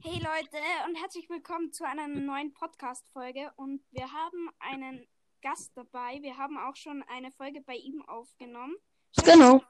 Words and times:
Hey 0.00 0.18
Leute 0.18 0.58
und 0.86 0.94
herzlich 0.94 1.28
willkommen 1.28 1.72
zu 1.72 1.84
einer 1.84 2.06
neuen 2.06 2.54
Podcast-Folge. 2.54 3.52
Und 3.56 3.82
wir 3.90 4.12
haben 4.12 4.48
einen 4.60 5.06
Gast 5.42 5.72
dabei. 5.74 6.22
Wir 6.22 6.36
haben 6.36 6.56
auch 6.56 6.76
schon 6.76 7.02
eine 7.08 7.32
Folge 7.32 7.60
bei 7.62 7.74
ihm 7.74 8.02
aufgenommen. 8.08 8.76
Stell 9.18 9.34
Genau. 9.34 9.60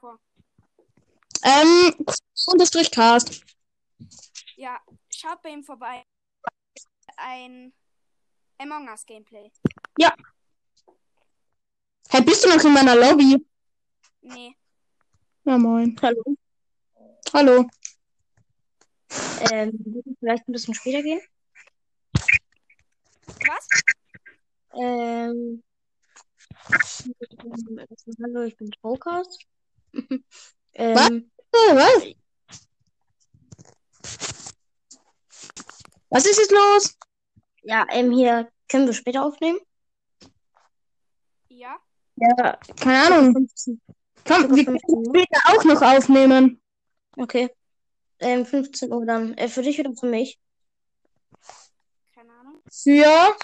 Ähm, 1.43 1.95
unterstrich 2.45 2.91
Cast. 2.91 3.43
Ja, 4.55 4.79
schaut 5.09 5.41
bei 5.41 5.49
ihm 5.49 5.63
vorbei. 5.63 6.03
Ein 7.17 7.73
Among 8.59 8.87
Us 8.87 9.05
Gameplay. 9.05 9.51
Hey, 12.09 12.21
bist 12.21 12.45
du 12.45 12.49
noch 12.49 12.63
in 12.63 12.73
meiner 12.73 12.95
Lobby? 12.95 13.43
Nee. 14.21 14.55
Ja, 15.43 15.57
moin. 15.57 15.97
Hallo. 16.01 16.23
Hallo. 17.33 17.67
Ähm, 19.39 20.03
vielleicht 20.19 20.47
ein 20.47 20.51
bisschen 20.51 20.73
später 20.73 21.01
gehen? 21.01 21.21
Was? 23.47 23.67
Ähm, 24.73 25.63
hallo, 28.21 28.43
ich 28.43 28.57
bin 28.57 28.71
Trocast. 28.71 29.45
ähm, 30.73 31.31
Äh, 31.51 31.75
was? 31.75 32.15
Was 36.09 36.25
ist 36.25 36.39
jetzt 36.39 36.51
los? 36.51 36.97
ja, 37.63 37.85
ähm, 37.91 38.11
hier 38.11 38.51
können 38.67 38.87
wir 38.87 38.93
später 38.93 39.23
aufnehmen. 39.23 39.59
Ja. 41.49 41.77
Ja, 42.15 42.57
keine 42.79 43.15
Ahnung. 43.15 43.33
15. 43.33 43.81
Komm, 44.27 44.55
wir 44.55 44.65
15 44.65 44.81
können 44.81 45.05
später 45.05 45.39
auch 45.45 45.63
noch 45.63 45.81
aufnehmen. 45.81 46.61
Okay. 47.15 47.49
Ähm, 48.19 48.45
15 48.45 48.91
Uhr 48.91 49.05
dann. 49.05 49.37
Äh, 49.37 49.47
für 49.47 49.61
dich 49.61 49.79
oder 49.79 49.93
für 49.93 50.07
mich? 50.07 50.39
Keine 52.13 52.33
Ahnung. 52.33 52.61
Für 52.69 53.35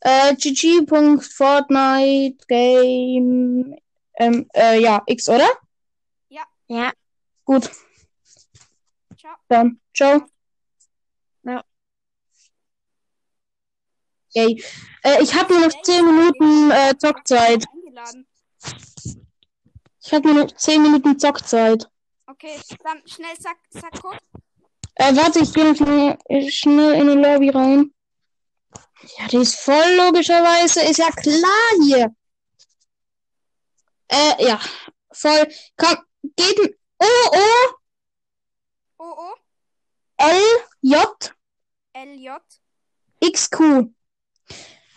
äh, 0.00 0.34
gg.fortnite 0.34 2.46
game 2.46 3.76
ähm, 4.18 4.48
äh, 4.54 4.80
ja, 4.80 5.02
X, 5.06 5.28
oder? 5.28 5.48
Ja. 6.68 6.92
Gut, 7.44 7.70
Ciao. 9.16 9.36
dann. 9.48 9.80
Ciao. 9.94 10.22
Ja. 11.44 11.64
Yay. 14.34 14.62
Äh, 15.02 15.22
ich 15.22 15.34
habe 15.34 15.54
nur 15.54 15.68
noch 15.68 15.82
10 15.82 16.04
Minuten 16.04 16.70
äh, 16.72 16.98
Zockzeit. 16.98 17.64
Ich 20.02 20.12
habe 20.12 20.32
nur 20.32 20.44
noch 20.44 20.52
10 20.52 20.82
Minuten 20.82 21.18
Zockzeit. 21.18 21.88
Okay, 22.28 22.58
dann 22.82 23.06
schnell 23.06 23.36
sag, 23.38 23.56
sag 23.70 23.92
Code. 24.02 24.18
Äh, 24.96 25.14
warte, 25.14 25.40
ich 25.40 25.52
gehe 25.52 25.64
mal 25.64 26.18
schnell 26.50 26.94
in 26.94 27.06
die 27.06 27.22
Lobby 27.22 27.50
rein. 27.50 27.94
Ja, 29.18 29.28
die 29.28 29.36
ist 29.36 29.60
voll 29.60 29.94
logischerweise. 29.96 30.82
Ist 30.82 30.98
ja 30.98 31.10
klar 31.10 31.84
hier. 31.84 32.14
Äh, 34.08 34.44
ja. 34.44 34.58
Voll. 35.12 35.46
Komm, 35.76 35.98
geht 36.34 36.58
ein 36.58 36.74
O, 36.98 37.36
O, 38.98 39.04
O 39.04 39.04
O 39.04 39.34
L, 40.16 40.42
J, 40.80 41.34
L 41.92 42.20
J. 42.20 42.42
X, 43.20 43.50
Q. 43.50 43.92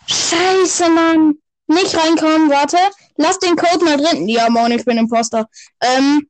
Scheiße, 0.06 0.88
Mann. 0.90 1.38
Nicht 1.66 1.94
reinkommen, 1.94 2.50
warte. 2.50 2.78
Lass 3.16 3.38
den 3.38 3.54
Code 3.54 3.84
mal 3.84 3.96
drin. 3.98 4.28
Ja, 4.28 4.50
Mann, 4.50 4.72
ich 4.72 4.84
bin 4.84 4.98
Imposter. 4.98 5.48
Ähm, 5.80 6.28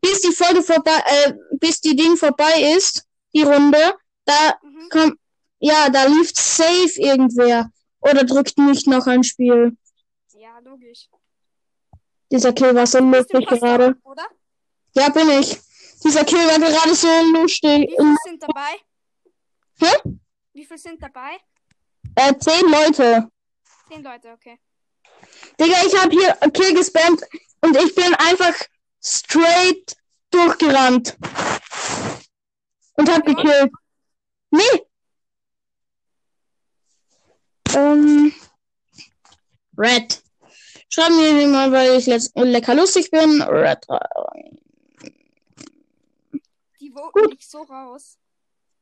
bis 0.00 0.20
die 0.22 0.32
Folge 0.32 0.62
vorbei, 0.62 1.02
äh, 1.06 1.32
bis 1.58 1.80
die 1.80 1.94
Ding 1.96 2.16
vorbei 2.16 2.74
ist, 2.76 3.04
die 3.34 3.42
Runde, 3.42 3.94
da 4.24 4.58
Mhm. 4.62 4.88
komm, 4.90 5.18
ja, 5.58 5.88
da 5.90 6.04
lief 6.04 6.30
safe 6.34 6.92
irgendwer. 6.96 7.70
Oder 8.00 8.24
drückt 8.24 8.56
nicht 8.58 8.86
noch 8.86 9.06
ein 9.06 9.22
Spiel. 9.22 9.76
Ja, 10.32 10.58
logisch. 10.60 11.08
Dieser 12.32 12.52
Kill 12.52 12.74
war 12.74 12.86
so 12.86 12.98
lustig 12.98 13.46
gerade. 13.46 13.96
Oder? 14.04 14.26
Ja, 14.94 15.08
bin 15.10 15.28
ich. 15.30 15.58
Dieser 16.02 16.24
Kill 16.24 16.38
war 16.38 16.58
gerade 16.58 16.94
so 16.94 17.08
lustig. 17.34 17.90
Wie 17.90 17.96
viele 17.96 18.16
sind 18.24 18.42
dabei? 18.42 18.76
Hä? 19.80 20.18
Wie 20.54 20.64
viele 20.64 20.78
sind 20.78 21.02
dabei? 21.02 21.36
Äh, 22.14 22.34
zehn 22.38 22.62
Leute. 22.70 23.30
Zehn 23.88 24.02
Leute, 24.02 24.30
okay. 24.32 24.58
Digga, 25.60 25.76
ich 25.86 25.94
hab 26.00 26.10
hier 26.10 26.32
Kill 26.52 26.74
gespammt 26.74 27.22
und 27.60 27.76
ich 27.76 27.94
bin 27.94 28.14
einfach 28.14 28.54
straight 29.02 29.96
durchgerannt. 30.30 31.16
Und 32.94 33.08
hab 33.08 33.26
Ja. 33.26 33.34
gekillt. 33.34 33.72
Nee. 34.50 34.82
Ähm. 37.74 38.34
Red. 39.76 40.22
Schreib 40.88 41.10
mir 41.10 41.46
mal, 41.48 41.70
weil 41.72 41.98
ich 41.98 42.06
letz- 42.06 42.30
lecker 42.34 42.74
lustig 42.74 43.10
bin. 43.10 43.40
Red. 43.42 43.86
Die 46.80 46.90
voten 46.90 47.28
mich 47.30 47.48
so 47.48 47.62
raus. 47.62 48.18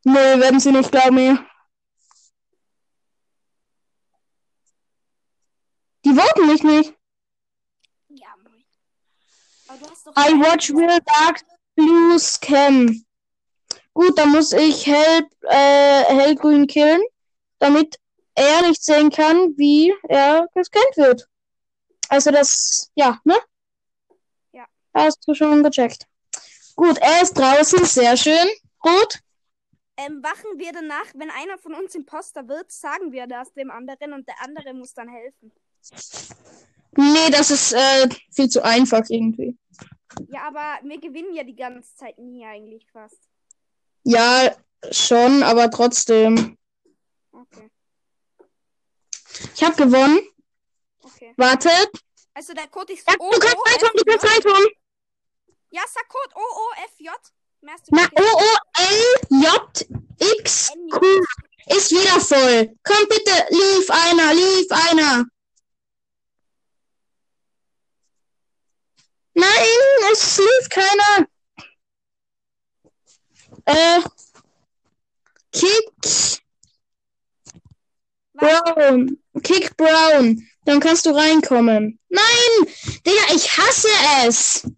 Nö, 0.04 0.14
werden 0.14 0.58
sie 0.58 0.72
nicht, 0.72 0.90
glaub 0.90 1.10
mir. 1.10 1.44
Die 6.04 6.14
voten 6.14 6.46
mich 6.46 6.62
nicht. 6.62 6.94
Ja, 8.08 8.34
moin. 8.42 8.46
Aber 8.46 8.46
du 8.48 8.56
hast 8.56 9.50
doch. 9.50 9.57
I 10.16 10.32
watch 10.34 10.70
real 10.70 10.98
dark 11.00 11.42
blue 11.76 12.18
scam. 12.18 13.04
Gut, 13.94 14.16
dann 14.16 14.30
muss 14.30 14.52
ich 14.52 14.86
hell, 14.86 15.26
äh, 15.42 16.04
hellgrün 16.04 16.66
killen, 16.66 17.02
damit 17.58 17.98
er 18.34 18.62
nicht 18.62 18.82
sehen 18.82 19.10
kann, 19.10 19.56
wie 19.56 19.92
er 20.08 20.48
gescannt 20.54 20.96
wird. 20.96 21.28
Also 22.08 22.30
das, 22.30 22.90
ja, 22.94 23.20
ne? 23.24 23.36
Ja. 24.52 24.66
Hast 24.94 25.26
du 25.26 25.34
schon 25.34 25.62
gecheckt. 25.62 26.06
Gut, 26.76 26.98
er 26.98 27.22
ist 27.22 27.34
draußen, 27.34 27.84
sehr 27.84 28.16
schön. 28.16 28.48
Gut. 28.78 29.18
Ähm, 29.96 30.22
wachen 30.22 30.58
wir 30.58 30.72
danach, 30.72 31.06
wenn 31.14 31.30
einer 31.30 31.58
von 31.58 31.74
uns 31.74 31.94
Imposter 31.96 32.46
wird, 32.46 32.70
sagen 32.70 33.10
wir 33.10 33.26
das 33.26 33.52
dem 33.52 33.70
anderen 33.70 34.12
und 34.12 34.28
der 34.28 34.36
andere 34.42 34.72
muss 34.72 34.94
dann 34.94 35.08
helfen. 35.08 35.52
Nee, 36.96 37.30
das 37.30 37.50
ist 37.50 37.72
äh, 37.72 38.08
viel 38.34 38.48
zu 38.48 38.62
einfach 38.64 39.02
irgendwie. 39.08 39.56
Ja, 40.28 40.48
aber 40.48 40.78
wir 40.82 40.98
gewinnen 41.00 41.34
ja 41.34 41.44
die 41.44 41.54
ganze 41.54 41.94
Zeit 41.94 42.18
nie 42.18 42.44
eigentlich 42.44 42.86
fast. 42.90 43.18
Ja, 44.04 44.54
schon, 44.90 45.42
aber 45.42 45.70
trotzdem. 45.70 46.56
Okay, 47.30 47.70
Ich 49.54 49.62
habe 49.62 49.76
gewonnen. 49.76 50.20
okay. 51.02 51.32
Wartet. 51.36 51.90
Also 52.34 52.52
der 52.54 52.66
Code 52.68 52.92
ist 52.92 53.06
Ja, 53.08 53.14
O 53.18 53.30
du 53.30 53.38
kannst 53.38 53.56
reintun, 53.66 53.90
du 53.94 54.04
kannst 54.04 54.24
reintun. 54.26 54.66
Ja, 55.70 55.82
sag 55.92 56.08
Code 56.08 56.34
O 56.34 56.40
O 56.40 56.72
F 56.84 56.98
J. 56.98 57.12
Mehr 57.60 57.74
hast 57.74 57.86
du 57.88 57.94
Na. 57.94 58.08
O-O-L-J-X-Q 59.80 61.00
ist 61.76 61.90
wieder 61.90 62.20
voll. 62.20 62.74
Komm 62.84 63.08
bitte, 63.08 63.46
lief 63.50 63.90
einer, 63.90 64.32
lief 64.34 64.66
einer. 64.70 65.24
Nein, 69.38 70.12
es 70.12 70.36
lief 70.38 70.68
keiner. 70.68 71.28
Äh, 73.66 74.00
Kick? 75.52 76.42
Brown. 78.34 79.16
Kick 79.44 79.76
Brown. 79.76 80.44
Dann 80.64 80.80
kannst 80.80 81.06
du 81.06 81.10
reinkommen. 81.10 82.00
Nein, 82.08 82.74
Digga, 83.06 83.34
ich 83.34 83.56
hasse 83.56 83.88
es. 84.26 84.68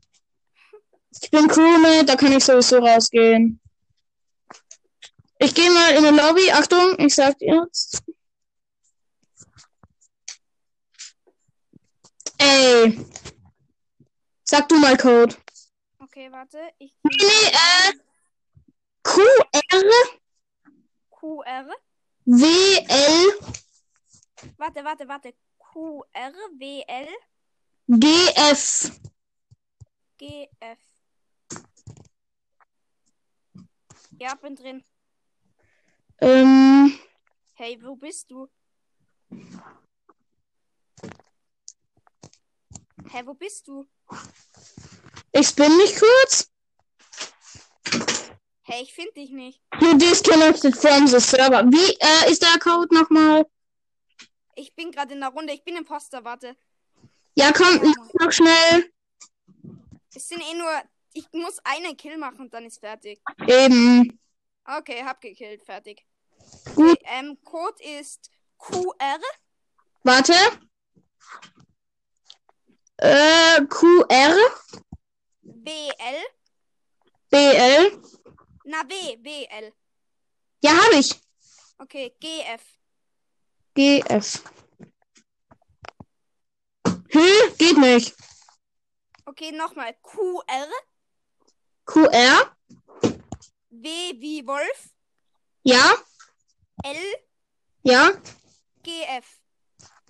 Ich 1.22 1.30
bin 1.30 1.48
Crewmate, 1.48 2.04
da 2.04 2.16
kann 2.16 2.32
ich 2.32 2.44
sowieso 2.44 2.78
rausgehen. 2.78 3.60
Ich 5.38 5.54
gehe 5.54 5.70
mal 5.70 5.94
in 5.94 6.04
die 6.04 6.20
Lobby. 6.20 6.50
Achtung, 6.52 6.98
ich 6.98 7.14
sag 7.14 7.38
dir 7.38 7.64
jetzt. 7.64 8.02
Ey. 12.36 12.98
Sag 14.50 14.68
du 14.68 14.80
mal 14.80 14.96
Code. 14.96 15.36
Okay, 16.00 16.28
warte. 16.32 16.58
Ich 16.78 16.92
Nee, 17.04 17.16
nee, 17.20 17.50
äh. 17.52 17.92
Q 19.04 19.22
R 19.52 19.82
Q 21.08 21.42
R. 21.42 21.68
W 22.24 22.44
L 22.88 23.38
Warte, 24.56 24.84
warte, 24.84 25.06
warte. 25.06 25.34
Q 25.56 26.02
R 26.12 26.32
W 26.32 26.82
L 26.88 27.08
G 27.86 28.26
F. 28.34 28.90
G 30.18 30.48
F. 30.58 30.78
Ja, 34.18 34.34
bin 34.34 34.56
drin. 34.56 34.84
Ähm, 36.20 36.98
Hey, 37.54 37.80
wo 37.80 37.94
bist 37.94 38.28
du? 38.32 38.48
Hä, 43.12 43.22
wo 43.26 43.34
bist 43.34 43.66
du? 43.66 43.86
ich 45.32 45.48
spin 45.48 45.76
mich 45.76 45.96
kurz. 45.98 46.48
Hey, 48.62 48.82
ich 48.82 48.94
finde 48.94 49.12
dich 49.14 49.30
nicht. 49.30 49.60
You 49.80 49.98
disconnected 49.98 50.76
from 50.76 51.08
the 51.08 51.18
server. 51.18 51.64
Wie 51.64 51.96
äh, 51.98 52.30
ist 52.30 52.40
der 52.40 52.56
Code 52.60 52.94
nochmal? 52.94 53.44
Ich 54.54 54.72
bin 54.76 54.92
gerade 54.92 55.14
in 55.14 55.20
der 55.20 55.30
Runde. 55.30 55.52
Ich 55.52 55.64
bin 55.64 55.76
Imposter, 55.76 56.22
warte. 56.22 56.56
Ja, 57.34 57.50
komm, 57.52 57.80
lass 57.82 58.14
noch 58.14 58.30
schnell. 58.32 58.92
Es 60.14 60.28
sind 60.28 60.40
eh 60.42 60.54
nur. 60.54 60.70
Ich 61.12 61.26
muss 61.32 61.58
einen 61.64 61.96
Kill 61.96 62.16
machen 62.16 62.42
und 62.42 62.54
dann 62.54 62.64
ist 62.64 62.78
fertig. 62.78 63.20
Eben. 63.44 64.20
Okay, 64.64 65.02
hab 65.02 65.20
gekillt, 65.20 65.64
fertig. 65.64 66.06
Gut. 66.76 66.92
Okay, 66.92 67.18
ähm, 67.18 67.38
Code 67.42 67.82
ist 67.98 68.30
QR. 68.56 69.18
Warte. 70.04 70.34
Äh, 73.02 73.64
QR, 73.66 74.36
BL. 75.40 76.20
BL. 77.30 78.02
Na, 78.64 78.82
W, 78.86 79.16
WL. 79.24 79.72
Ja, 80.62 80.72
habe 80.72 80.96
ich. 80.96 81.18
Okay, 81.78 82.14
GF. 82.20 82.60
GF. 83.74 84.42
Hm, 86.84 87.56
geht 87.56 87.78
nicht. 87.78 88.14
Okay, 89.24 89.52
nochmal. 89.52 89.94
QR. 90.02 90.68
QR. 91.86 92.54
W 93.70 93.88
wie 94.20 94.46
Wolf. 94.46 94.90
Ja, 95.62 95.94
L. 96.84 96.96
ja. 97.82 98.10
GF. 98.82 99.40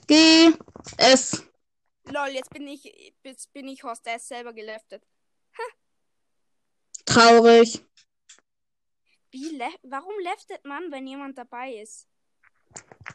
GF. 0.09 1.50
Lol, 2.13 2.29
jetzt 2.35 2.51
bin 2.51 2.67
ich, 2.67 2.85
jetzt 3.23 3.53
bin 3.53 3.69
ich 3.69 3.83
Horst, 3.83 4.05
der 4.07 4.17
ist 4.17 4.29
selber 4.29 4.53
geleftet. 4.53 5.03
Traurig. 7.05 7.85
Wie 9.31 9.57
le 9.57 9.69
Warum 9.83 10.15
leftet 10.23 10.65
man, 10.65 10.91
wenn 10.91 11.07
jemand 11.07 11.39
dabei 11.39 11.75
ist? 11.75 12.07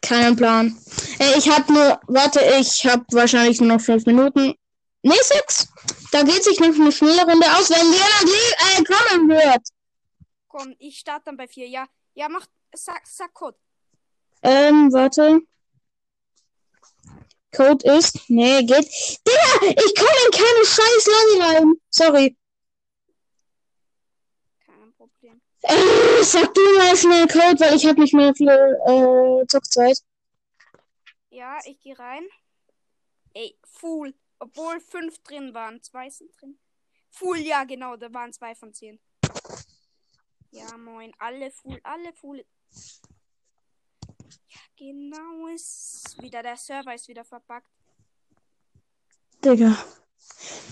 Keinen 0.01 0.35
Plan. 0.35 0.77
Äh, 1.19 1.37
ich 1.37 1.49
hab 1.49 1.69
nur, 1.69 1.99
warte, 2.07 2.41
ich 2.59 2.85
hab 2.85 3.01
wahrscheinlich 3.11 3.59
nur 3.61 3.77
noch 3.77 3.81
fünf 3.81 4.05
Minuten. 4.05 4.53
Nee, 5.01 5.21
sechs. 5.21 5.67
Da 6.11 6.23
geht 6.23 6.43
sich 6.43 6.59
noch 6.59 6.73
eine 6.73 6.91
schnelle 6.91 7.23
Runde 7.23 7.45
aus, 7.55 7.69
wenn 7.69 7.85
jemand 7.85 8.23
lie- 8.23 8.79
äh, 8.79 8.83
kommen 8.83 9.29
wird. 9.29 9.67
Komm, 10.47 10.75
ich 10.79 10.99
starte 10.99 11.25
dann 11.25 11.37
bei 11.37 11.47
vier. 11.47 11.67
Ja, 11.67 11.85
ja, 12.15 12.27
mach, 12.27 12.47
sag, 12.73 13.05
sag 13.05 13.33
Code. 13.33 13.57
Ähm, 14.41 14.91
warte. 14.91 15.41
Code 17.51 17.85
ist. 17.97 18.29
Nee, 18.29 18.63
geht. 18.63 18.87
Digga, 19.25 19.67
ich 19.67 19.95
komme 19.95 20.19
in 20.25 20.31
keine 20.31 20.65
scheiß 20.65 21.05
Lobby 21.07 21.41
rein. 21.41 21.73
Sorry. 21.89 22.37
Kein 24.65 24.93
Problem. 24.93 25.41
Äh, 25.61 26.23
sag 26.23 26.53
du 26.53 26.61
mal 26.77 26.95
schnell 26.95 27.27
Code, 27.27 27.59
weil 27.59 27.75
ich 27.75 27.85
habe 27.85 28.01
nicht 28.01 28.13
mehr 28.13 28.33
viel 28.35 28.49
äh, 28.49 29.47
Zuckzeit. 29.47 29.99
Ja, 31.29 31.59
ich 31.65 31.79
gehe 31.79 31.97
rein. 31.97 32.23
Ey, 33.33 33.57
Fool. 33.63 34.13
Obwohl 34.39 34.79
fünf 34.79 35.17
drin 35.23 35.53
waren. 35.53 35.81
Zwei 35.81 36.09
sind 36.09 36.29
drin. 36.39 36.59
Fool, 37.09 37.37
ja, 37.37 37.63
genau. 37.63 37.95
Da 37.95 38.13
waren 38.13 38.33
zwei 38.33 38.55
von 38.55 38.73
zehn. 38.73 38.99
Ja, 40.51 40.77
moin. 40.77 41.13
Alle 41.19 41.51
Fool, 41.51 41.79
alle 41.83 42.13
Fool. 42.13 42.45
Ja, 44.49 44.59
genau 44.77 45.47
ist 45.47 46.21
wieder. 46.21 46.41
Der 46.43 46.57
Server 46.57 46.93
ist 46.93 47.07
wieder 47.07 47.23
verpackt. 47.23 47.69
Digga. 49.43 49.77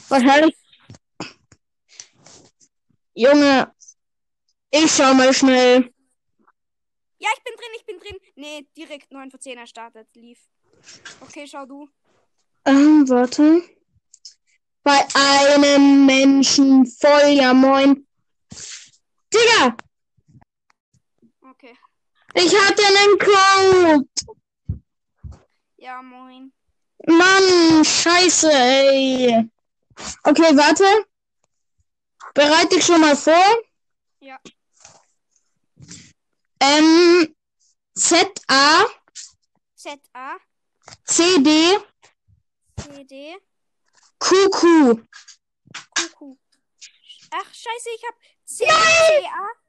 Wahrscheinlich. 0.09 0.55
Junge. 3.13 3.73
Ich 4.71 4.91
schau 4.91 5.13
mal 5.13 5.33
schnell. 5.33 5.93
Ja, 7.19 7.29
ich 7.37 7.43
bin 7.43 7.53
drin, 7.55 7.73
ich 7.77 7.85
bin 7.85 7.99
drin. 7.99 8.17
Nee, 8.35 8.67
direkt 8.75 9.11
9 9.11 9.29
von 9.31 9.39
10 9.39 9.57
erstartet. 9.57 10.07
Lief. 10.15 10.39
Okay, 11.21 11.47
schau 11.47 11.65
du. 11.65 11.87
Ähm, 12.65 13.07
warte. 13.07 13.61
Bei 14.83 15.07
einem 15.13 16.05
Menschen 16.05 16.85
voll, 16.85 17.29
ja 17.29 17.53
moin. 17.53 18.05
Digga. 19.33 19.77
Ich 22.35 22.55
hatte 22.55 22.83
einen 22.85 23.19
Code. 23.19 24.09
Ja, 25.77 26.01
moin. 26.01 26.53
Mann, 27.07 27.83
scheiße, 27.83 28.51
ey. 28.51 29.49
Okay, 30.23 30.57
warte. 30.57 30.85
Bereite 32.33 32.75
dich 32.75 32.85
schon 32.85 33.01
mal 33.01 33.15
vor. 33.15 33.45
Ja. 34.19 34.39
Ähm, 36.59 37.35
Z-A, 37.93 38.85
Z-A, 39.75 40.37
C-D, 41.05 41.77
C-D, 42.77 43.37
Q-Q. 44.17 44.95
Q-Q. 45.95 46.37
Ach, 47.31 47.53
scheiße, 47.53 47.89
ich 47.95 48.03
hab 48.07 48.15
C-A. 48.45 49.62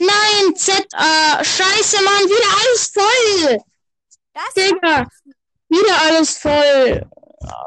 Nein, 0.00 0.56
Z-A. 0.56 1.44
Scheiße, 1.44 2.02
Mann, 2.02 2.24
wieder 2.24 2.56
alles 2.58 2.86
voll. 2.86 3.58
Das 4.32 4.54
Digga, 4.54 5.06
wieder 5.68 6.02
alles 6.02 6.38
voll. 6.38 7.06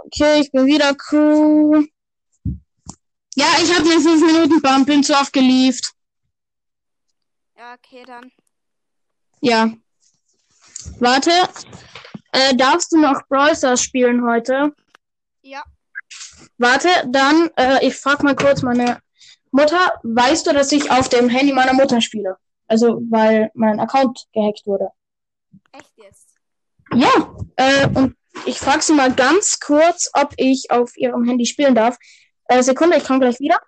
Okay, 0.05 0.41
ich 0.41 0.51
bin 0.51 0.65
wieder 0.65 0.95
Q. 0.95 1.85
Ja, 3.35 3.45
ich 3.61 3.71
habe 3.71 3.87
eine 3.87 4.01
5 4.01 4.25
Minuten 4.25 4.61
Bump, 4.63 4.87
bin 4.87 5.03
zu 5.03 5.13
oft 5.13 5.31
gelieft. 5.31 5.93
Ja, 7.55 7.75
okay, 7.75 8.03
dann. 8.03 8.31
Ja. 9.41 9.71
Warte. 10.99 11.31
Äh, 12.31 12.55
darfst 12.55 12.91
du 12.91 12.97
noch 12.99 13.27
Brawl 13.27 13.55
Stars 13.55 13.83
spielen 13.83 14.25
heute? 14.25 14.73
Ja. 15.43 15.63
Warte, 16.57 16.89
dann, 17.09 17.51
äh, 17.57 17.85
ich 17.85 17.95
frag 17.95 18.23
mal 18.23 18.35
kurz 18.35 18.63
meine 18.63 19.02
Mutter. 19.53 19.99
Weißt 20.03 20.47
du, 20.47 20.53
dass 20.53 20.71
ich 20.71 20.91
auf 20.91 21.09
dem 21.09 21.29
Handy 21.29 21.53
meiner 21.53 21.73
Mutter 21.73 22.01
spiele? 22.01 22.37
Also, 22.67 23.01
weil 23.09 23.51
mein 23.53 23.79
Account 23.79 24.25
gehackt 24.33 24.65
wurde. 24.65 24.89
Echt 25.71 25.93
jetzt? 25.95 26.35
Ja, 26.93 27.35
äh, 27.55 27.87
und 27.93 28.15
ich 28.45 28.57
frage 28.57 28.81
sie 28.81 28.93
mal 28.93 29.13
ganz 29.13 29.59
kurz, 29.59 30.09
ob 30.13 30.33
ich 30.37 30.71
auf 30.71 30.97
ihrem 30.97 31.23
Handy 31.23 31.45
spielen 31.45 31.75
darf. 31.75 31.97
Äh, 32.45 32.63
Sekunde, 32.63 32.97
ich 32.97 33.03
komme 33.03 33.19
gleich 33.19 33.39
wieder. 33.39 33.59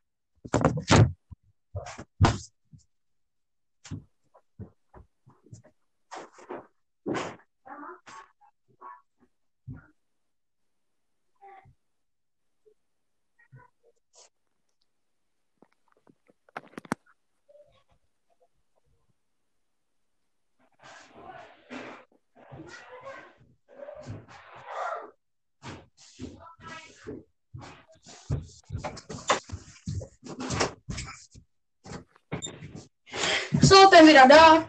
So, 33.65 33.89
bin 33.89 34.07
wieder 34.07 34.27
da. 34.27 34.67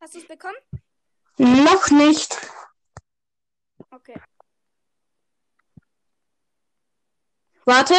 Hast 0.00 0.14
du 0.14 0.18
es 0.18 0.26
bekommen? 0.26 0.56
Noch 1.38 1.88
nicht. 1.90 2.36
Okay. 3.88 4.20
Warte. 7.64 7.94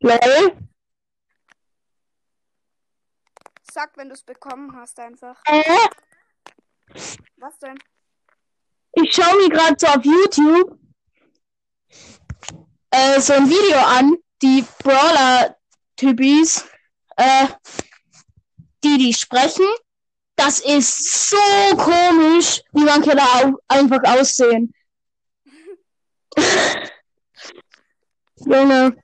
Lol. 0.00 0.56
Sag, 3.70 3.96
wenn 3.96 4.08
du 4.08 4.14
es 4.14 4.24
bekommen 4.24 4.74
hast, 4.74 4.98
einfach. 4.98 5.40
Äh, 5.44 5.62
Was 7.36 7.56
denn? 7.60 7.78
Ich 8.96 9.14
schaue 9.14 9.36
mir 9.36 9.48
gerade 9.50 9.76
so 9.78 9.86
auf 9.86 10.04
YouTube 10.04 10.78
äh, 12.90 13.20
so 13.20 13.34
ein 13.34 13.48
Video 13.48 13.78
an, 13.78 14.16
die 14.42 14.64
Brawler-Typis, 14.82 16.64
äh, 17.16 17.46
die 18.82 18.98
die 18.98 19.14
sprechen. 19.14 19.66
Das 20.34 20.60
ist 20.60 21.28
so 21.30 21.36
komisch, 21.76 22.62
wie 22.72 22.84
manche 22.84 23.14
da 23.16 23.52
einfach 23.68 24.02
aussehen. 24.04 24.74
Junge. 28.36 28.96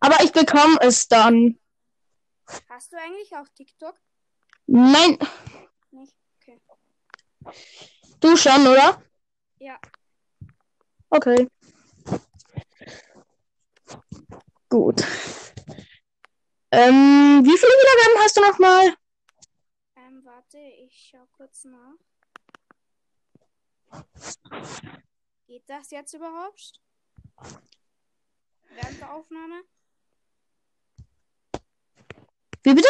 Aber 0.00 0.22
ich 0.22 0.32
bekomme 0.32 0.76
es 0.82 1.08
dann. 1.08 1.58
Hast 2.68 2.92
du 2.92 2.96
eigentlich 2.98 3.34
auch 3.34 3.48
TikTok? 3.54 3.94
Nein, 4.66 5.18
Nicht? 5.90 6.14
Okay. 6.36 6.60
Du 8.20 8.36
schon, 8.36 8.66
oder? 8.66 9.02
Ja. 9.58 9.78
Okay. 11.10 11.48
Gut. 14.68 15.02
Ähm, 16.70 17.42
wie 17.44 17.56
viele 17.56 17.72
Wiedergaben 17.72 18.22
hast 18.24 18.36
du 18.36 18.40
nochmal? 18.40 18.96
Ähm, 19.96 20.24
warte, 20.24 20.58
ich 20.58 21.10
schau 21.10 21.24
kurz 21.36 21.64
nach. 21.64 21.94
Geht 25.46 25.68
das 25.68 25.90
jetzt 25.92 26.14
überhaupt? 26.14 26.80
Während 28.70 29.00
der 29.00 29.14
Aufnahme? 29.14 29.62
Wie 32.64 32.74
bitte? 32.74 32.88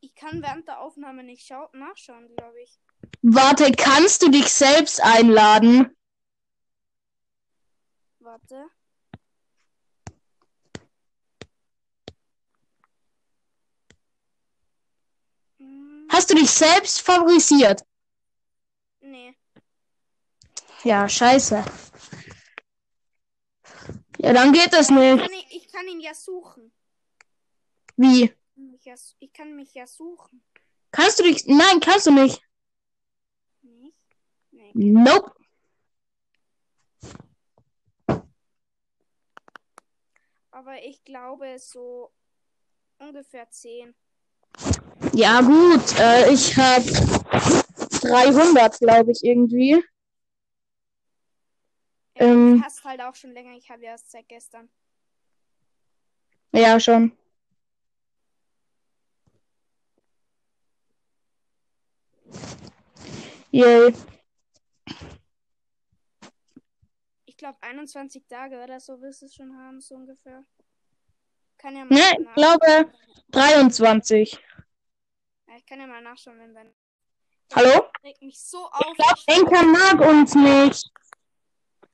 Ich 0.00 0.14
kann 0.14 0.42
während 0.42 0.68
der 0.68 0.80
Aufnahme 0.80 1.22
nicht 1.24 1.46
schau 1.46 1.70
nachschauen, 1.72 2.28
glaube 2.36 2.60
ich. 2.60 2.78
Warte, 3.22 3.72
kannst 3.72 4.22
du 4.22 4.30
dich 4.30 4.48
selbst 4.52 5.02
einladen? 5.02 5.94
Warte. 8.20 8.68
Hm, 15.58 16.06
Hast 16.10 16.30
du 16.30 16.34
dich 16.34 16.50
selbst 16.50 17.00
favorisiert? 17.00 17.82
nee. 19.00 19.34
Ja, 20.84 21.08
scheiße. 21.08 21.64
Ja, 24.18 24.32
dann 24.32 24.52
geht 24.52 24.72
das 24.72 24.90
Ich 24.90 24.96
nicht. 24.96 25.20
kann, 25.20 25.32
ihn, 25.32 25.46
ich 25.50 25.72
kann 25.72 25.88
ihn 25.88 26.00
ja 26.00 26.14
suchen. 26.14 26.72
Wie? 27.96 28.32
Ja, 28.84 28.94
ich 29.18 29.32
kann 29.32 29.54
mich 29.56 29.74
ja 29.74 29.86
suchen. 29.86 30.42
Kannst 30.92 31.18
du 31.18 31.24
dich. 31.24 31.44
Nein, 31.46 31.80
kannst 31.80 32.06
du. 32.06 32.12
Nicht? 32.12 32.40
Nope. 34.74 35.32
Aber 40.50 40.82
ich 40.82 41.04
glaube 41.04 41.58
so 41.58 42.10
ungefähr 42.98 43.48
10. 43.50 43.94
Ja, 45.12 45.40
gut. 45.40 45.98
Äh, 45.98 46.32
ich 46.32 46.56
hab 46.56 46.82
300, 48.02 48.78
glaube 48.78 49.12
ich, 49.12 49.22
irgendwie. 49.22 49.84
Ja, 52.14 52.24
Ähm. 52.26 52.58
du 52.58 52.64
hast 52.64 52.84
halt 52.84 53.00
auch 53.00 53.14
schon 53.14 53.32
länger. 53.32 53.56
Ich 53.56 53.70
habe 53.70 53.84
ja 53.84 53.90
erst 53.92 54.10
seit 54.10 54.28
gestern. 54.28 54.68
Ja, 56.52 56.80
schon. 56.80 57.12
Yay. 63.50 63.94
Ich 67.24 67.27
glaube 67.38 67.56
21 67.62 68.26
Tage 68.28 68.62
oder 68.62 68.78
so 68.80 69.00
wirst 69.00 69.22
du 69.22 69.26
es 69.26 69.34
schon 69.34 69.56
haben, 69.56 69.80
so 69.80 69.94
ungefähr. 69.94 70.44
Kann 71.56 71.74
ja 71.74 71.84
mal 71.84 71.94
Ne, 71.94 72.02
ich 72.20 72.34
glaube 72.34 72.92
23. 73.30 74.32
Ja, 75.46 75.56
ich 75.56 75.64
kann 75.64 75.80
ja 75.80 75.86
mal 75.86 76.02
nachschauen, 76.02 76.38
wenn 76.38 76.54
wenn. 76.54 76.74
Hallo? 77.54 77.90
Regt 78.04 78.20
mich 78.20 78.38
so 78.38 78.66
auf. 78.66 78.84
Ich 78.90 78.96
glaube, 78.96 79.20
Enker 79.26 79.62
mag 79.64 80.00
uns 80.00 80.34
nicht. 80.34 80.90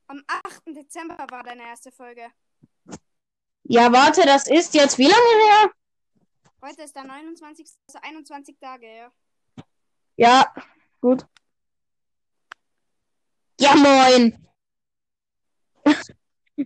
Am 0.08 0.22
8. 0.26 0.62
Dezember 0.66 1.26
war 1.30 1.44
deine 1.44 1.62
erste 1.62 1.92
Folge. 1.92 2.30
Ja, 3.62 3.92
warte, 3.92 4.22
das 4.22 4.48
ist 4.48 4.74
jetzt 4.74 4.98
wie 4.98 5.06
lange 5.06 5.14
her? 5.14 5.70
Heute 6.60 6.82
ist 6.82 6.96
der 6.96 7.04
29. 7.04 7.66
Also 7.86 7.98
21 8.02 8.58
Tage, 8.58 8.86
ja. 8.86 9.12
Ja, 10.16 10.54
gut. 11.00 11.24
Ja, 13.60 13.74
moin. 13.76 14.44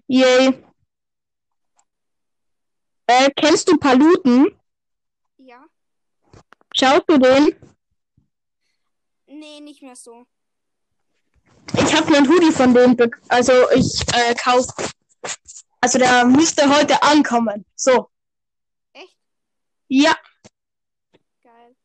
Yay. 0.07 0.63
Äh, 3.07 3.31
kennst 3.37 3.69
du 3.69 3.77
Paluten? 3.79 4.59
Ja? 5.39 5.65
Schaust 6.75 7.05
du 7.09 7.19
den? 7.19 7.55
Nee, 9.27 9.61
nicht 9.61 9.83
mehr 9.83 9.97
so. 9.97 10.27
Ich 11.75 11.95
habe 11.95 12.15
einen 12.17 12.29
Hoodie 12.29 12.53
von 12.53 12.75
denen, 12.75 12.97
bek- 12.97 13.19
also 13.29 13.53
ich 13.73 14.03
äh, 14.15 14.35
kauf. 14.35 14.67
Also 15.81 15.99
der 15.99 16.25
müsste 16.25 16.69
heute 16.69 17.03
ankommen. 17.03 17.65
So. 17.77 18.11
Echt? 18.93 19.17
Ja. 19.89 20.17
Geil. 21.43 21.77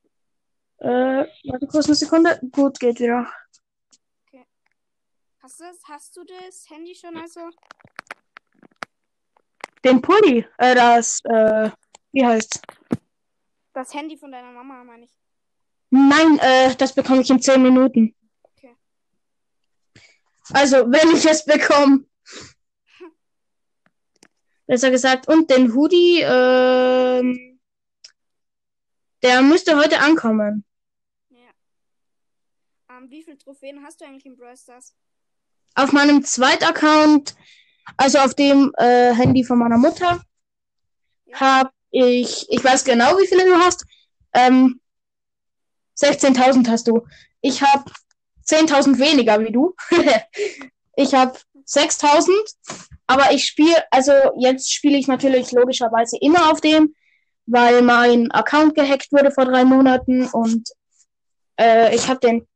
Äh, 0.79 1.27
warte 1.49 1.67
kurz 1.67 1.85
eine 1.85 1.95
Sekunde. 1.95 2.39
Gut, 2.51 2.79
geht 2.79 2.99
wieder. 2.99 3.31
Hast 5.43 5.59
du 5.59 5.65
das, 5.65 5.77
hast 5.89 6.15
du 6.15 6.23
das 6.23 6.69
Handy 6.69 6.95
schon 6.95 7.17
also? 7.17 7.41
Den 9.83 10.01
Pulli, 10.01 10.47
äh, 10.57 10.73
das, 10.73 11.19
äh, 11.25 11.69
wie 12.13 12.25
heißt? 12.25 12.62
Das 13.73 13.93
Handy 13.93 14.15
von 14.15 14.31
deiner 14.31 14.53
Mama, 14.53 14.85
meine 14.85 15.03
ich. 15.03 15.12
Nein, 15.89 16.39
äh, 16.39 16.73
das 16.77 16.95
bekomme 16.95 17.23
ich 17.23 17.29
in 17.29 17.41
10 17.41 17.62
Minuten. 17.62 18.15
Okay. 18.41 18.73
Also, 20.53 20.89
wenn 20.89 21.13
ich 21.13 21.25
es 21.25 21.43
bekomme. 21.43 22.05
Besser 24.65 24.91
gesagt. 24.91 25.27
Und 25.27 25.50
den 25.50 25.73
Hoodie, 25.73 26.21
ähm, 26.21 27.59
der 29.21 29.41
müsste 29.41 29.75
heute 29.75 30.00
ankommen. 30.00 30.63
Ja. 31.31 31.51
Ähm, 32.91 33.09
wie 33.09 33.23
viele 33.23 33.38
Trophäen 33.38 33.83
hast 33.83 34.00
du 34.00 34.05
eigentlich 34.05 34.25
im 34.25 34.38
Brawl 34.38 34.55
Stars? 34.55 34.95
Auf 35.75 35.91
meinem 35.91 36.23
Zweitaccount, 36.23 37.35
also 37.97 38.19
auf 38.19 38.33
dem 38.35 38.71
äh, 38.77 39.13
Handy 39.13 39.43
von 39.43 39.59
meiner 39.59 39.77
Mutter, 39.77 40.21
habe 41.33 41.71
ich, 41.91 42.45
ich 42.49 42.63
weiß 42.63 42.83
genau, 42.83 43.17
wie 43.17 43.27
viele 43.27 43.45
du 43.45 43.55
hast. 43.55 43.85
Ähm, 44.33 44.79
16.000 45.99 46.67
hast 46.69 46.87
du. 46.87 47.05
Ich 47.41 47.61
habe 47.61 47.89
10.000 48.47 48.99
weniger 48.99 49.39
wie 49.39 49.51
du. 49.51 49.75
ich 50.95 51.13
habe 51.13 51.37
6.000, 51.67 52.29
aber 53.07 53.31
ich 53.31 53.45
spiele, 53.45 53.83
also 53.91 54.11
jetzt 54.37 54.73
spiele 54.73 54.97
ich 54.97 55.07
natürlich 55.07 55.51
logischerweise 55.51 56.17
immer 56.19 56.51
auf 56.51 56.61
dem, 56.61 56.95
weil 57.45 57.81
mein 57.81 58.31
Account 58.31 58.75
gehackt 58.75 59.11
wurde 59.11 59.31
vor 59.31 59.45
drei 59.45 59.65
Monaten 59.65 60.27
und 60.27 60.69
äh, 61.59 61.95
ich 61.95 62.07
habe 62.07 62.19
den 62.19 62.47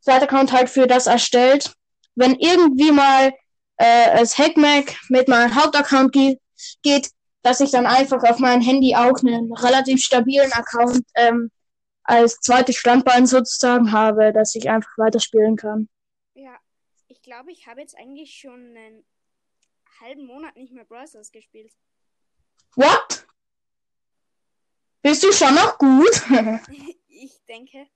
Zweitaccount 0.00 0.52
halt 0.52 0.70
für 0.70 0.86
das 0.86 1.06
erstellt. 1.06 1.74
Wenn 2.18 2.34
irgendwie 2.34 2.92
mal 2.92 3.32
äh, 3.76 4.20
es 4.20 4.36
Hackmack 4.36 4.96
mit 5.08 5.28
meinem 5.28 5.54
Hauptaccount 5.54 6.12
ge 6.12 6.38
geht, 6.82 7.10
dass 7.42 7.60
ich 7.60 7.70
dann 7.70 7.86
einfach 7.86 8.22
auf 8.24 8.40
mein 8.40 8.60
Handy 8.60 8.96
auch 8.96 9.22
einen 9.22 9.52
relativ 9.52 10.02
stabilen 10.02 10.52
Account 10.52 11.06
ähm, 11.14 11.50
als 12.02 12.40
zweites 12.40 12.76
Standbein 12.76 13.26
sozusagen 13.26 13.92
habe, 13.92 14.32
dass 14.32 14.54
ich 14.54 14.68
einfach 14.68 14.90
weiterspielen 14.98 15.56
kann. 15.56 15.88
Ja. 16.34 16.56
Ich 17.06 17.22
glaube, 17.22 17.52
ich 17.52 17.66
habe 17.66 17.80
jetzt 17.80 17.96
eigentlich 17.96 18.34
schon 18.34 18.76
einen 18.76 19.04
halben 20.00 20.26
Monat 20.26 20.56
nicht 20.56 20.72
mehr 20.72 20.84
Brawl 20.84 21.06
Stars 21.06 21.30
gespielt. 21.30 21.72
What? 22.74 23.26
Bist 25.02 25.22
du 25.22 25.32
schon 25.32 25.54
noch 25.54 25.78
gut? 25.78 26.22
ich 27.08 27.40
denke. 27.46 27.86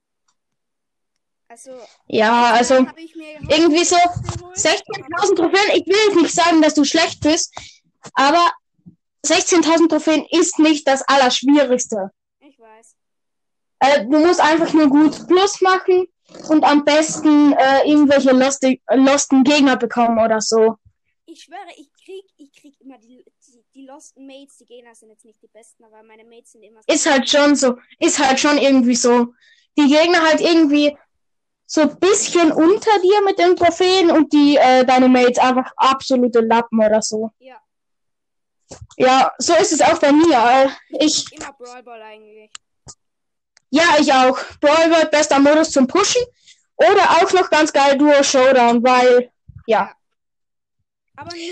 Also, 1.53 1.69
ja, 2.07 2.53
also 2.53 2.81
mir 2.81 2.91
irgendwie 3.47 3.85
so 3.85 3.95
geholt, 3.95 4.57
16.000 4.57 5.35
Trophäen. 5.35 5.75
Ich 5.75 5.85
will 5.85 5.95
jetzt 6.07 6.15
nicht 6.15 6.33
sagen, 6.33 6.63
dass 6.63 6.73
du 6.73 6.83
schlecht 6.83 7.21
bist, 7.21 7.53
aber 8.15 8.51
16.000 9.23 9.87
Trophäen 9.87 10.25
ist 10.31 10.57
nicht 10.57 10.87
das 10.87 11.03
Allerschwierigste. 11.03 12.09
Ich 12.39 12.57
weiß. 12.57 12.95
Äh, 13.81 14.05
du 14.07 14.17
musst 14.17 14.41
einfach 14.41 14.73
nur 14.73 14.89
gut 14.89 15.27
Plus 15.27 15.61
machen 15.61 16.07
und 16.49 16.63
am 16.63 16.83
besten 16.85 17.53
äh, 17.53 17.87
irgendwelche 17.87 18.31
losti 18.31 18.81
losten 18.89 19.43
Gegner 19.43 19.77
bekommen 19.77 20.17
oder 20.17 20.41
so. 20.41 20.77
Ich 21.27 21.43
schwöre, 21.43 21.59
ich 21.77 21.91
krieg, 22.03 22.25
ich 22.37 22.51
krieg 22.59 22.81
immer 22.81 22.97
die, 22.97 23.23
die, 23.45 23.63
die 23.75 23.85
Lost 23.85 24.17
Mates. 24.17 24.57
Die 24.57 24.65
Gegner 24.65 24.95
sind 24.95 25.09
jetzt 25.09 25.23
nicht 25.23 25.39
die 25.43 25.49
besten, 25.49 25.83
aber 25.83 26.01
meine 26.01 26.23
Mates 26.25 26.53
sind 26.53 26.63
immer. 26.63 26.81
Ist 26.87 27.07
halt 27.07 27.29
schon 27.29 27.55
so, 27.55 27.77
ist 27.99 28.17
halt 28.17 28.39
schon 28.39 28.57
irgendwie 28.57 28.95
so. 28.95 29.35
Die 29.77 29.87
Gegner 29.87 30.23
halt 30.23 30.41
irgendwie 30.41 30.97
so 31.73 31.81
ein 31.81 31.99
bisschen 31.99 32.51
unter 32.51 32.99
dir 32.99 33.21
mit 33.25 33.39
den 33.39 33.55
Trophäen 33.55 34.11
und 34.11 34.31
die 34.31 34.57
äh, 34.57 34.85
deine 34.85 35.09
Mates 35.09 35.39
einfach 35.39 35.71
absolute 35.75 36.41
Lappen 36.41 36.79
oder 36.79 37.01
so. 37.01 37.31
Ja. 37.39 37.55
Ja, 38.95 39.31
so 39.39 39.55
ist 39.55 39.73
es 39.73 39.81
auch 39.81 39.97
bei 39.97 40.11
mir. 40.11 40.37
Äh, 40.37 40.67
Ich, 41.03 41.25
Immer 41.31 41.51
Brawl 41.53 41.81
Ball 41.81 42.01
eigentlich. 42.03 42.51
ja, 43.71 43.83
ich 43.99 44.13
auch. 44.13 44.37
Brawl 44.61 44.91
World, 44.91 45.09
bester 45.09 45.39
Modus 45.39 45.71
zum 45.71 45.87
Pushen. 45.87 46.21
Oder 46.75 47.09
auch 47.17 47.33
noch 47.33 47.49
ganz 47.49 47.73
geil 47.73 47.97
Duo 47.97 48.21
Showdown, 48.21 48.83
weil, 48.83 49.31
ja. 49.65 49.91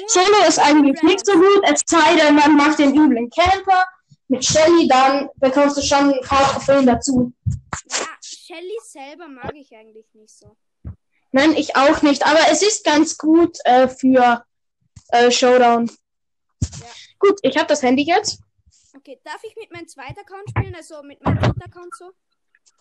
Solo 0.07 0.47
ist 0.47 0.59
eigentlich 0.59 1.01
nicht 1.01 1.25
so 1.25 1.33
gut, 1.33 1.61
es 1.63 1.81
sei 1.87 2.15
denn, 2.17 2.35
man 2.35 2.55
macht 2.55 2.77
den 2.77 2.95
üblen 2.95 3.29
Camper, 3.29 3.85
mit 4.27 4.45
Shelly, 4.45 4.87
dann 4.87 5.29
bekommst 5.37 5.77
du 5.77 5.81
schon 5.81 6.13
ein 6.13 6.21
paar 6.21 6.51
Trophäen 6.51 6.85
dazu. 6.85 7.33
Shelly 8.51 8.77
selber 8.83 9.29
mag 9.29 9.55
ich 9.55 9.73
eigentlich 9.73 10.13
nicht 10.13 10.37
so. 10.37 10.57
Nein, 11.31 11.53
ich 11.55 11.77
auch 11.77 12.01
nicht, 12.01 12.25
aber 12.25 12.39
es 12.49 12.61
ist 12.61 12.83
ganz 12.83 13.17
gut 13.17 13.57
äh, 13.63 13.87
für 13.87 14.45
äh, 15.09 15.31
Showdown. 15.31 15.89
Ja. 16.59 16.87
Gut, 17.17 17.39
ich 17.43 17.55
habe 17.55 17.67
das 17.67 17.81
Handy 17.81 18.03
jetzt. 18.03 18.41
Okay, 18.93 19.21
darf 19.23 19.41
ich 19.43 19.55
mit 19.55 19.71
meinem 19.71 19.87
zweiten 19.87 20.19
Account 20.19 20.49
spielen? 20.49 20.75
Also 20.75 21.01
mit 21.01 21.23
meinem 21.23 21.39
dritten 21.39 21.61
Account 21.61 21.95
so? 21.95 22.11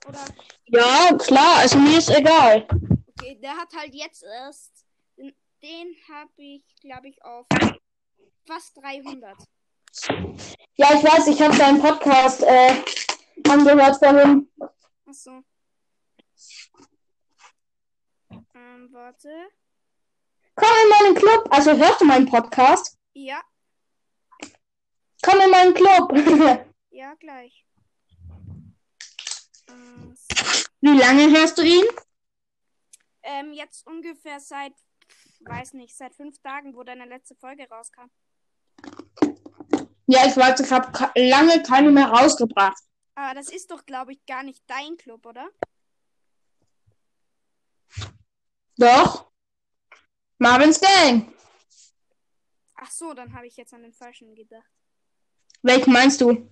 Oder? 0.09 0.25
Ja, 0.67 1.17
klar, 1.17 1.59
also 1.59 1.79
mir 1.79 1.99
ist 1.99 2.11
egal. 2.11 2.67
Okay, 3.07 3.39
der 3.41 3.57
hat 3.57 3.73
halt 3.73 3.95
jetzt 3.95 4.25
erst. 4.25 4.85
Den, 5.17 5.33
den 5.62 5.95
habe 6.12 6.33
ich, 6.37 6.65
glaube 6.81 7.09
ich, 7.09 7.25
auf 7.25 7.47
fast 8.45 8.77
300. 8.77 9.37
Ja, 10.75 10.95
ich 10.95 11.05
weiß, 11.05 11.29
ich 11.29 11.41
habe 11.41 11.57
deinen 11.57 11.81
Podcast 11.81 12.43
äh, 12.43 12.75
angehört 13.49 13.99
vorhin. 13.99 14.50
Achso. 15.07 15.45
Ähm, 18.54 18.88
warte. 18.92 19.28
Komm 20.54 20.68
in 20.85 20.88
meinen 20.90 21.14
Club. 21.16 21.49
Also 21.50 21.76
hörst 21.76 22.00
du 22.00 22.04
meinen 22.04 22.26
Podcast? 22.26 22.97
Ja, 23.14 23.40
Komm 25.23 25.40
in 25.40 25.50
meinen 25.50 25.75
Club. 25.75 26.12
ja, 26.90 27.14
gleich. 27.14 27.66
Ähm, 29.68 30.16
Wie 30.80 30.99
lange 30.99 31.30
hörst 31.30 31.59
du 31.59 31.62
ihn? 31.62 31.85
ähm, 33.23 33.52
jetzt 33.52 33.87
ungefähr 33.87 34.40
seit, 34.40 34.73
weiß 35.40 35.75
nicht, 35.75 35.94
seit 35.94 36.14
fünf 36.14 36.38
Tagen, 36.40 36.75
wo 36.75 36.82
deine 36.82 37.04
letzte 37.04 37.35
Folge 37.37 37.68
rauskam. 37.68 38.11
Ja, 40.06 40.26
ich 40.26 40.37
weiß, 40.37 40.59
ich 40.61 40.73
habe 40.73 40.90
lange 41.14 41.62
keine 41.62 41.90
mehr 41.90 42.06
rausgebracht. 42.09 42.82
Aber 43.14 43.35
das 43.35 43.50
ist 43.50 43.70
doch, 43.70 43.85
glaube 43.85 44.12
ich, 44.12 44.25
gar 44.25 44.42
nicht 44.42 44.62
dein 44.66 44.97
Club, 44.97 45.26
oder? 45.26 45.50
Doch. 48.80 49.30
Marvin's 50.38 50.80
Gang. 50.80 51.30
Ach 52.76 52.90
so, 52.90 53.12
dann 53.12 53.34
habe 53.34 53.46
ich 53.46 53.58
jetzt 53.58 53.75
an 53.75 53.82
den 53.82 53.92
falschen 53.92 54.34
gedacht. 54.34 54.72
Welchen 55.62 55.92
meinst 55.92 56.22
du? 56.22 56.49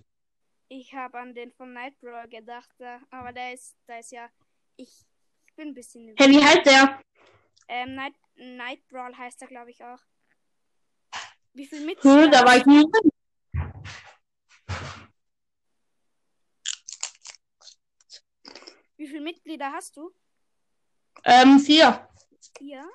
Ich 0.68 0.92
habe 0.92 1.18
an 1.18 1.34
den 1.34 1.50
von 1.52 1.72
Nightbrawl 1.72 2.28
gedacht, 2.28 2.76
aber 3.10 3.32
der 3.32 3.54
ist, 3.54 3.78
der 3.88 4.00
ist 4.00 4.12
ja, 4.12 4.28
ich, 4.76 5.06
ich 5.46 5.54
bin 5.56 5.68
ein 5.68 5.74
bisschen 5.74 6.14
Hey, 6.18 6.28
wie 6.30 6.44
heißt 6.44 6.66
der? 6.66 7.00
Ähm, 7.68 7.94
Night, 7.94 8.14
Nightbrawl 8.36 9.16
heißt 9.16 9.40
er, 9.40 9.48
glaube 9.48 9.70
ich, 9.70 9.82
auch. 9.82 10.00
Wie 11.54 11.66
viel 11.66 11.80
Hm, 11.80 11.86
Mitglieder? 11.86 12.30
da 12.30 12.44
war 12.44 12.58
ich 12.58 12.66
nie. 12.66 12.82
drin. 12.82 13.10
Wie 18.98 19.06
viele 19.06 19.22
Mitglieder 19.22 19.72
hast 19.72 19.96
du? 19.96 20.12
Ähm, 21.24 21.58
vier. 21.58 22.08
Vier. 22.56 22.88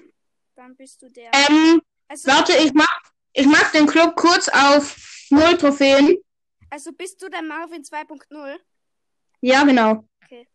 Dann 0.55 0.75
bist 0.75 1.01
du 1.01 1.09
der. 1.09 1.31
Ähm, 1.33 1.81
Also, 2.07 2.27
warte, 2.31 2.53
ich 2.57 2.73
mach, 2.73 3.01
ich 3.33 3.45
mach 3.47 3.71
den 3.71 3.87
Club 3.87 4.15
kurz 4.15 4.47
auf 4.49 4.95
null 5.29 5.57
Trophäen. 5.57 6.17
also 6.69 6.91
bist 6.91 7.21
du 7.21 7.29
der 7.29 7.41
Marvin 7.41 7.83
2.0? 7.83 8.59
Ja, 9.41 9.63
genau. 9.63 10.07
Okay. 10.23 10.47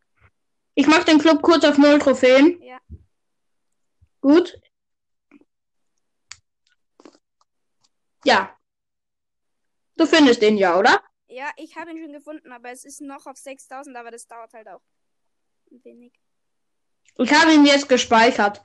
Ich 0.74 0.86
mach 0.86 1.04
den 1.04 1.18
Club 1.18 1.42
kurz 1.42 1.64
auf 1.64 1.78
null 1.78 1.98
Trophäen. 1.98 2.60
Ja. 2.62 2.78
Gut. 4.20 4.60
Ja. 8.24 8.56
Du 9.96 10.06
findest 10.06 10.42
den 10.42 10.56
ja, 10.56 10.78
oder? 10.78 11.02
Ja, 11.26 11.50
ich 11.56 11.76
habe 11.76 11.90
ihn 11.90 12.02
schon 12.02 12.12
gefunden, 12.12 12.52
aber 12.52 12.70
es 12.70 12.84
ist 12.84 13.00
noch 13.00 13.26
auf 13.26 13.36
6000, 13.36 13.96
aber 13.96 14.10
das 14.10 14.26
dauert 14.26 14.52
halt 14.54 14.68
auch 14.68 14.82
ein 15.70 15.82
wenig. 15.84 16.12
Ich 17.18 17.32
habe 17.32 17.52
ihn 17.52 17.66
jetzt 17.66 17.88
gespeichert. 17.88 18.62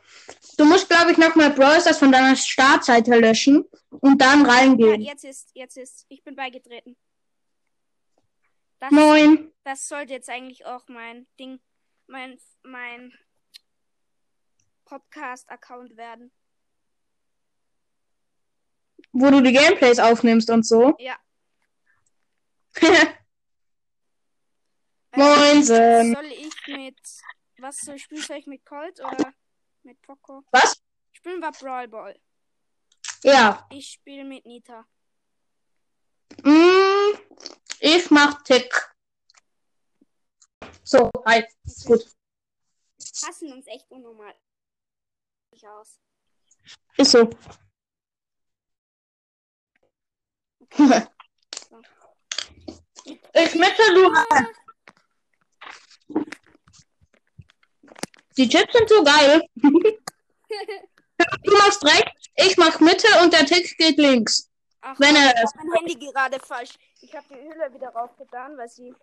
Du 0.57 0.65
musst, 0.65 0.87
glaube 0.87 1.11
ich, 1.11 1.17
nochmal 1.17 1.49
Brawl 1.51 1.81
Stars 1.81 1.97
von 1.97 2.11
deiner 2.11 2.35
Startseite 2.35 3.17
löschen 3.19 3.65
und 3.89 4.21
dann 4.21 4.45
Ja, 4.45 4.51
reingehen. 4.51 5.01
jetzt 5.01 5.23
ist, 5.25 5.49
jetzt 5.55 5.77
ist, 5.77 6.05
ich 6.09 6.23
bin 6.23 6.35
beigetreten. 6.35 6.95
Das, 8.79 8.91
Moin. 8.91 9.51
das 9.63 9.87
sollte 9.87 10.13
jetzt 10.13 10.29
eigentlich 10.29 10.65
auch 10.65 10.87
mein 10.87 11.25
Ding, 11.39 11.59
mein, 12.07 12.37
mein 12.63 13.13
Podcast-Account 14.85 15.97
werden. 15.97 16.31
Wo 19.13 19.29
du 19.31 19.41
die 19.41 19.53
Gameplays 19.53 19.99
aufnimmst 19.99 20.49
und 20.49 20.65
so. 20.67 20.95
Ja. 20.99 21.15
Moinsen. 25.15 26.13
Soll 26.13 26.25
ich 26.25 26.67
mit. 26.67 26.99
Was 27.63 27.87
ich 27.87 28.03
spielen? 28.03 28.21
Soll 28.21 28.35
ich 28.39 28.45
mit 28.45 28.65
Colt 28.65 28.99
oder 28.99 29.33
mit 29.83 30.01
Poco? 30.01 30.43
Was? 30.51 30.83
Spielen 31.13 31.39
wir 31.39 31.53
Brawl 31.53 31.87
Ball. 31.87 32.19
Ja. 33.23 33.65
Ich 33.71 33.91
spiele 33.91 34.25
mit 34.25 34.45
Nita. 34.45 34.85
Mm, 36.43 37.13
ich 37.79 38.11
mach 38.11 38.43
Tick. 38.43 38.69
So, 40.83 41.09
hi. 41.25 41.45
Ist 41.63 41.85
gut. 41.85 42.03
Passen 43.21 43.53
uns 43.53 43.65
echt 43.67 43.89
unnormal 43.89 44.35
aus. 45.65 46.01
Ist 46.97 47.11
so. 47.11 47.29
ich 53.33 53.55
mitte 53.55 53.93
du. 53.93 54.11
Die 58.37 58.49
Chips 58.49 58.73
sind 58.73 58.89
so 58.89 59.03
geil. 59.03 59.43
du 59.55 61.53
machst 61.53 61.85
rechts, 61.85 62.29
ich 62.35 62.57
mach 62.57 62.79
Mitte 62.79 63.07
und 63.21 63.31
der 63.33 63.45
Tick 63.45 63.77
geht 63.77 63.97
links. 63.97 64.49
Ach, 64.81 64.99
Wenn 64.99 65.15
er 65.15 65.29
ich 65.31 65.49
mein 65.55 65.71
Handy 65.77 65.95
gerade 65.95 66.39
falsch. 66.39 66.73
Ich 67.01 67.15
habe 67.15 67.25
die 67.29 67.35
Hülle 67.35 67.73
wieder 67.73 67.89
raufgetan, 67.89 68.57
weil 68.57 68.69
sie 68.69 68.93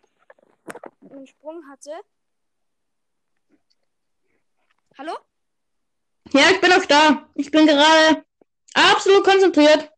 einen 1.11 1.27
Sprung 1.27 1.63
hatte. 1.71 1.91
Hallo? 4.99 5.17
Ja, 6.33 6.51
ich 6.51 6.61
bin 6.61 6.73
auch 6.73 6.85
da. 6.85 7.29
Ich 7.35 7.51
bin 7.51 7.67
gerade 7.67 8.25
absolut 8.75 9.25
konzentriert. 9.25 9.91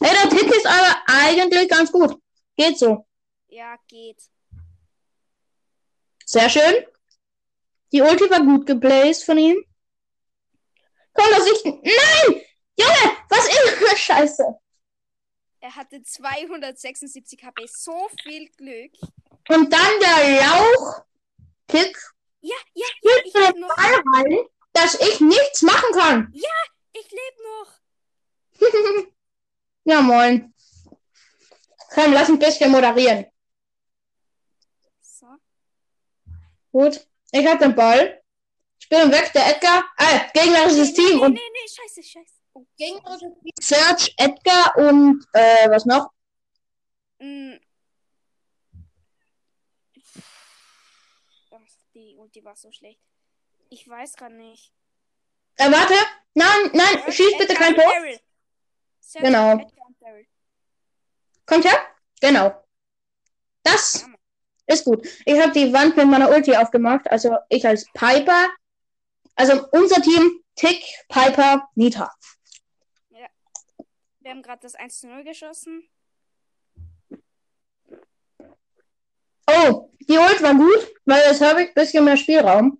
Ey, 0.00 0.10
der 0.22 0.30
Tick 0.30 0.54
ist 0.54 0.66
aber 0.66 1.02
eigentlich 1.06 1.68
ganz 1.68 1.90
gut. 1.90 2.20
Geht 2.56 2.78
so. 2.78 3.06
Ja, 3.48 3.76
geht. 3.88 4.22
Sehr 6.24 6.48
schön. 6.48 6.86
Die 7.92 8.02
Ulti 8.02 8.30
war 8.30 8.40
gut 8.40 8.66
geblazed 8.66 9.24
von 9.24 9.38
ihm. 9.38 9.64
Komm, 11.14 11.26
das 11.30 11.46
ich. 11.46 11.64
Nein! 11.64 12.42
Junge, 12.78 13.16
was 13.28 13.48
ist 13.48 13.98
Scheiße. 14.04 14.44
Er 15.60 15.74
hatte 15.74 16.02
276 16.02 17.42
HP. 17.42 17.66
So 17.66 18.08
viel 18.22 18.48
Glück. 18.50 18.92
Und 19.48 19.72
dann 19.72 20.00
der 20.00 20.40
Lauch-Tick 20.46 21.98
Ja, 22.40 22.56
ja, 22.74 22.86
ja. 23.02 23.12
Ich 23.24 23.32
den 23.32 23.60
noch. 23.60 23.74
Ball 23.74 24.02
rein, 24.14 24.38
dass 24.72 24.94
ich 24.94 25.20
nichts 25.20 25.62
machen 25.62 25.92
kann. 25.92 26.32
Ich 26.92 27.10
lebe 27.10 27.42
noch. 27.42 29.08
Ja, 29.84 30.02
moin. 30.02 30.52
Komm, 31.94 32.12
lass 32.12 32.28
ein 32.28 32.38
bisschen 32.38 32.70
moderieren. 32.70 33.24
So. 35.00 35.26
Gut. 36.70 37.08
Ich 37.32 37.46
hab 37.46 37.58
den 37.58 37.74
Ball. 37.74 38.22
Ich 38.80 38.88
bin 38.88 39.10
weg, 39.10 39.32
der 39.34 39.54
Edgar. 39.54 39.84
Ah, 39.96 40.30
gegnerisches 40.32 40.90
nee, 40.90 40.94
Team. 40.94 41.18
Nee, 41.18 41.24
Und 41.24 41.32
nee, 41.34 41.40
nee, 41.52 41.68
scheiße, 41.68 42.02
scheiße. 42.02 42.34
Oh, 42.54 42.64
gegnerisches 42.76 43.32
Team. 43.42 43.52
Search, 43.60 44.14
Edgar 44.16 44.76
und 44.76 45.26
äh, 45.32 45.68
was 45.68 45.84
noch? 45.84 46.10
Mm. 47.18 47.56
Ach, 51.50 51.58
die 51.94 52.16
Ulti 52.16 52.44
war 52.44 52.56
so 52.56 52.70
schlecht. 52.72 53.00
Ich 53.70 53.86
weiß 53.86 54.16
gar 54.16 54.30
nicht. 54.30 54.72
Äh, 55.56 55.70
warte. 55.70 55.94
Nein, 56.34 56.70
nein, 56.72 57.12
schieß 57.12 57.36
bitte 57.36 57.52
Edgar 57.52 57.72
kein 57.72 57.74
Tor. 57.74 57.92
Search 59.00 59.24
Genau. 59.24 59.70
Kommt 61.44 61.64
her? 61.64 61.78
Genau. 62.20 62.64
Das. 63.62 64.06
Ist 64.68 64.84
gut. 64.84 65.06
Ich 65.24 65.40
habe 65.40 65.52
die 65.52 65.72
Wand 65.72 65.96
mit 65.96 66.06
meiner 66.06 66.30
Ulti 66.30 66.54
aufgemacht. 66.54 67.10
Also 67.10 67.36
ich 67.48 67.66
als 67.66 67.86
Piper. 67.92 68.48
Also 69.34 69.66
unser 69.72 70.00
Team, 70.02 70.42
Tick, 70.54 70.82
Piper, 71.08 71.68
Nita. 71.74 72.12
Wir 74.20 74.30
haben 74.32 74.42
gerade 74.42 74.60
das 74.60 74.74
1 74.74 75.00
zu 75.00 75.08
0 75.08 75.24
geschossen. 75.24 75.88
Oh, 79.46 79.90
die 80.00 80.18
Ult 80.18 80.42
war 80.42 80.54
gut, 80.54 80.94
weil 81.06 81.22
jetzt 81.30 81.40
habe 81.40 81.62
ich 81.62 81.68
ein 81.68 81.74
bisschen 81.74 82.04
mehr 82.04 82.18
Spielraum. 82.18 82.78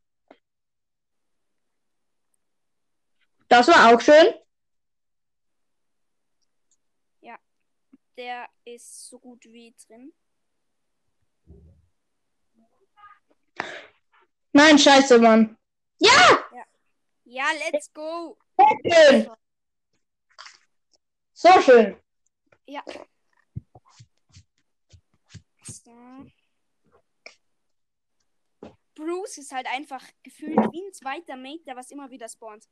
Das 3.48 3.66
war 3.68 3.94
auch 3.94 4.00
schön. 4.00 4.34
der 8.18 8.48
ist 8.64 9.08
so 9.08 9.18
gut 9.18 9.44
wie 9.44 9.74
drin. 9.86 10.12
Nein, 14.58 14.76
scheiße, 14.76 15.20
Mann. 15.20 15.56
Ja! 16.00 16.44
Ja, 17.26 17.44
let's 17.70 17.92
go. 17.92 18.36
Schön. 18.84 19.30
So 21.32 21.60
schön. 21.60 21.96
Ja. 22.66 22.82
So. 25.62 26.26
Bruce 28.96 29.38
ist 29.38 29.52
halt 29.52 29.68
einfach 29.68 30.02
gefühlt 30.24 30.56
wie 30.72 30.88
ein 30.88 30.92
zweiter 30.92 31.36
Mate, 31.36 31.62
der 31.64 31.76
was 31.76 31.92
immer 31.92 32.10
wieder 32.10 32.28
spawnt. 32.28 32.64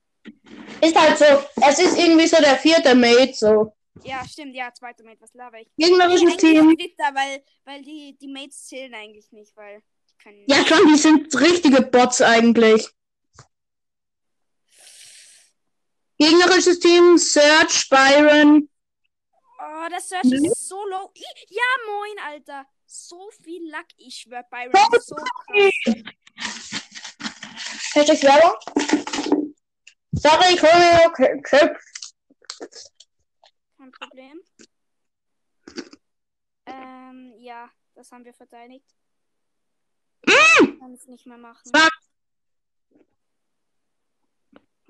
Ist 0.81 0.97
halt 0.97 1.17
so. 1.19 1.25
Es 1.65 1.79
ist 1.79 1.97
irgendwie 1.97 2.27
so 2.27 2.39
der 2.39 2.57
vierte 2.57 2.97
Mate, 2.97 3.33
so. 3.33 3.77
Ja, 4.03 4.27
stimmt, 4.27 4.57
ja, 4.57 4.73
zweiter 4.75 5.05
Mate, 5.05 5.21
was 5.21 5.33
laber 5.35 5.61
ich? 5.61 5.71
Gegnerisches 5.77 6.37
Team. 6.39 6.77
Dritter, 6.77 7.15
weil, 7.15 7.45
weil 7.65 7.83
die, 7.83 8.19
die 8.21 8.29
Mates 8.29 8.67
zählen 8.67 8.93
eigentlich 8.93 9.31
nicht, 9.31 9.57
weil 9.57 9.85
können. 10.27 10.45
Ja, 10.49 10.65
schon, 10.67 10.87
die 10.89 10.97
sind 10.99 11.35
richtige 11.41 11.83
Bots 11.83 12.21
eigentlich. 12.21 12.89
Gegnerisches 16.19 16.81
Team, 16.81 17.19
Search, 17.19 17.89
Byron. 17.91 18.69
Oh, 19.59 19.87
das 19.91 20.09
Search 20.09 20.25
Nee. 20.25 20.49
ist 20.49 20.69
so 20.69 20.85
low. 20.87 21.13
Ja, 21.49 21.63
moin, 21.87 22.19
Alter. 22.25 22.67
So 22.87 23.31
viel 23.43 23.71
Luck, 23.71 23.87
ich 23.97 24.17
schwör, 24.17 24.43
Byron 24.45 24.73
ist 24.97 25.07
so 25.09 25.17
krass. 25.17 26.05
Hashtag 27.95 28.23
Werbung. 28.23 28.59
Sorry, 30.13 30.55
ich 30.55 30.63
hole 30.63 30.79
mir 30.79 31.11
K- 31.13 31.41
K- 31.43 31.79
Kein 33.77 33.91
Problem. 33.93 34.41
Ähm, 36.67 37.35
ja, 37.39 37.71
das 37.95 38.11
haben 38.13 38.25
wir 38.25 38.35
verteidigt. 38.35 38.87
Ich 40.27 40.79
kann 40.79 40.93
es 40.93 41.07
nicht 41.07 41.27
mehr 41.27 41.39
machen. 41.39 41.71
Fuck. 41.75 41.91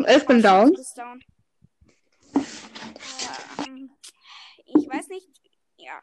Ich 0.09 0.27
bin 0.27 0.43
down. 0.43 0.77
Down. 0.97 1.25
Ähm, 3.67 3.91
ich 4.65 4.89
weiß 4.89 5.09
nicht. 5.09 5.29
Ja. 5.79 6.01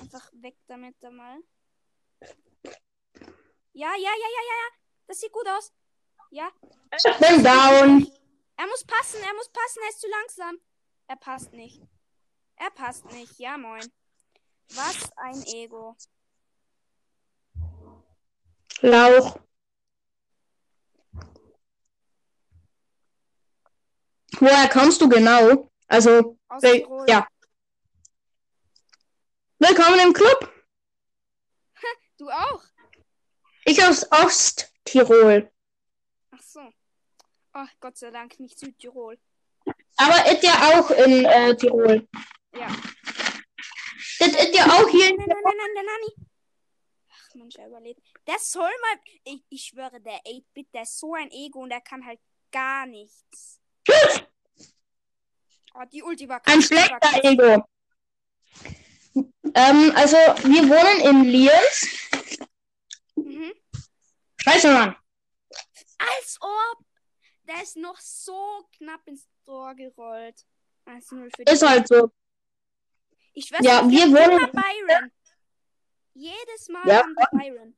Einfach 0.00 0.30
weg 0.34 0.56
damit 0.66 0.96
da 1.00 1.10
mal. 1.10 1.38
Ja, 3.72 3.90
ja, 3.90 3.96
ja, 3.96 4.28
ja, 4.36 4.42
ja, 4.48 4.54
ja. 4.62 4.68
Das 5.06 5.20
sieht 5.20 5.32
gut 5.32 5.46
aus. 5.48 5.72
Ja. 6.30 6.50
Ich 6.92 7.18
bin 7.18 7.42
down. 7.42 8.06
Er 8.56 8.66
muss 8.66 8.84
passen, 8.84 9.20
er 9.20 9.34
muss 9.34 9.48
passen, 9.50 9.82
er 9.82 9.88
ist 9.88 10.00
zu 10.00 10.08
langsam. 10.08 10.60
Er 11.08 11.16
passt 11.16 11.52
nicht. 11.52 11.82
Er 12.56 12.70
passt 12.70 13.04
nicht. 13.06 13.38
Ja, 13.38 13.58
moin. 13.58 13.92
Was 14.68 15.10
ein 15.16 15.42
Ego. 15.46 15.96
Lauch. 18.84 19.38
Woher 24.38 24.68
kommst 24.68 25.00
du 25.00 25.08
genau? 25.08 25.70
Also, 25.86 26.38
Tirol. 26.60 27.06
ja. 27.08 27.26
Willkommen 29.58 30.00
im 30.00 30.12
Club. 30.12 30.52
Du 32.18 32.28
auch? 32.28 32.62
Ich 33.64 33.82
aus 33.82 34.06
Osttirol. 34.12 35.50
Ach 36.30 36.42
so. 36.42 36.60
Ach, 37.54 37.70
Gott 37.80 37.96
sei 37.96 38.10
Dank, 38.10 38.38
nicht 38.38 38.58
Südtirol. 38.58 39.18
Aber 39.96 40.30
ist 40.30 40.42
ja 40.42 40.52
auch 40.52 40.90
in 40.90 41.24
äh, 41.24 41.56
Tirol. 41.56 42.06
Ja. 42.52 42.68
Das 44.18 44.28
ist 44.28 44.54
ja 44.54 44.66
auch 44.66 44.88
hier. 44.90 45.16
Nein, 45.16 45.26
nein, 45.26 45.38
nein, 45.42 45.54
nein, 45.56 45.74
der 45.74 45.82
Nani. 45.84 46.28
Ach, 47.10 47.34
Mensch, 47.34 47.56
er 47.56 47.68
überlebt. 47.68 48.13
Der 48.26 48.38
soll 48.38 48.62
mal. 48.80 48.98
Ich, 49.24 49.44
ich 49.50 49.64
schwöre, 49.64 50.00
der 50.00 50.18
8-Bit, 50.24 50.72
der 50.74 50.82
ist 50.82 50.98
so 50.98 51.14
ein 51.14 51.30
Ego 51.30 51.60
und 51.62 51.70
der 51.70 51.80
kann 51.80 52.04
halt 52.04 52.20
gar 52.50 52.86
nichts. 52.86 53.60
Oh, 55.74 55.82
die 55.92 56.02
Ulti 56.02 56.28
war 56.28 56.40
Ein 56.46 56.60
krass, 56.60 56.70
war 56.70 57.00
schlechter. 57.10 57.24
Ego. 57.24 57.64
Ähm, 59.54 59.92
also, 59.94 60.16
wir 60.16 60.68
wohnen 60.68 61.00
in 61.24 61.24
Liens. 61.30 62.08
Mhm. 63.16 63.52
Scheiße, 64.38 64.72
Mann. 64.72 64.96
Als 65.98 66.38
ob. 66.40 66.84
Der 67.46 67.62
ist 67.62 67.76
noch 67.76 67.98
so 68.00 68.66
knapp 68.78 69.06
ins 69.06 69.28
Tor 69.44 69.74
gerollt. 69.74 70.46
1-0 70.86 71.30
für 71.36 71.44
die. 71.44 71.52
Ist 71.52 71.62
halt 71.62 71.86
so. 71.88 72.10
Ich 73.34 73.46
schwör's 73.46 73.64
Ja, 73.64 73.82
dir, 73.82 73.90
wir 73.90 74.06
wohnen- 74.06 74.50
Byron. 74.50 75.12
Jedes 76.14 76.68
Mal 76.68 76.86
Ja. 76.88 77.02
haben 77.02 77.14
wir 77.14 77.28
Byron. 77.38 77.76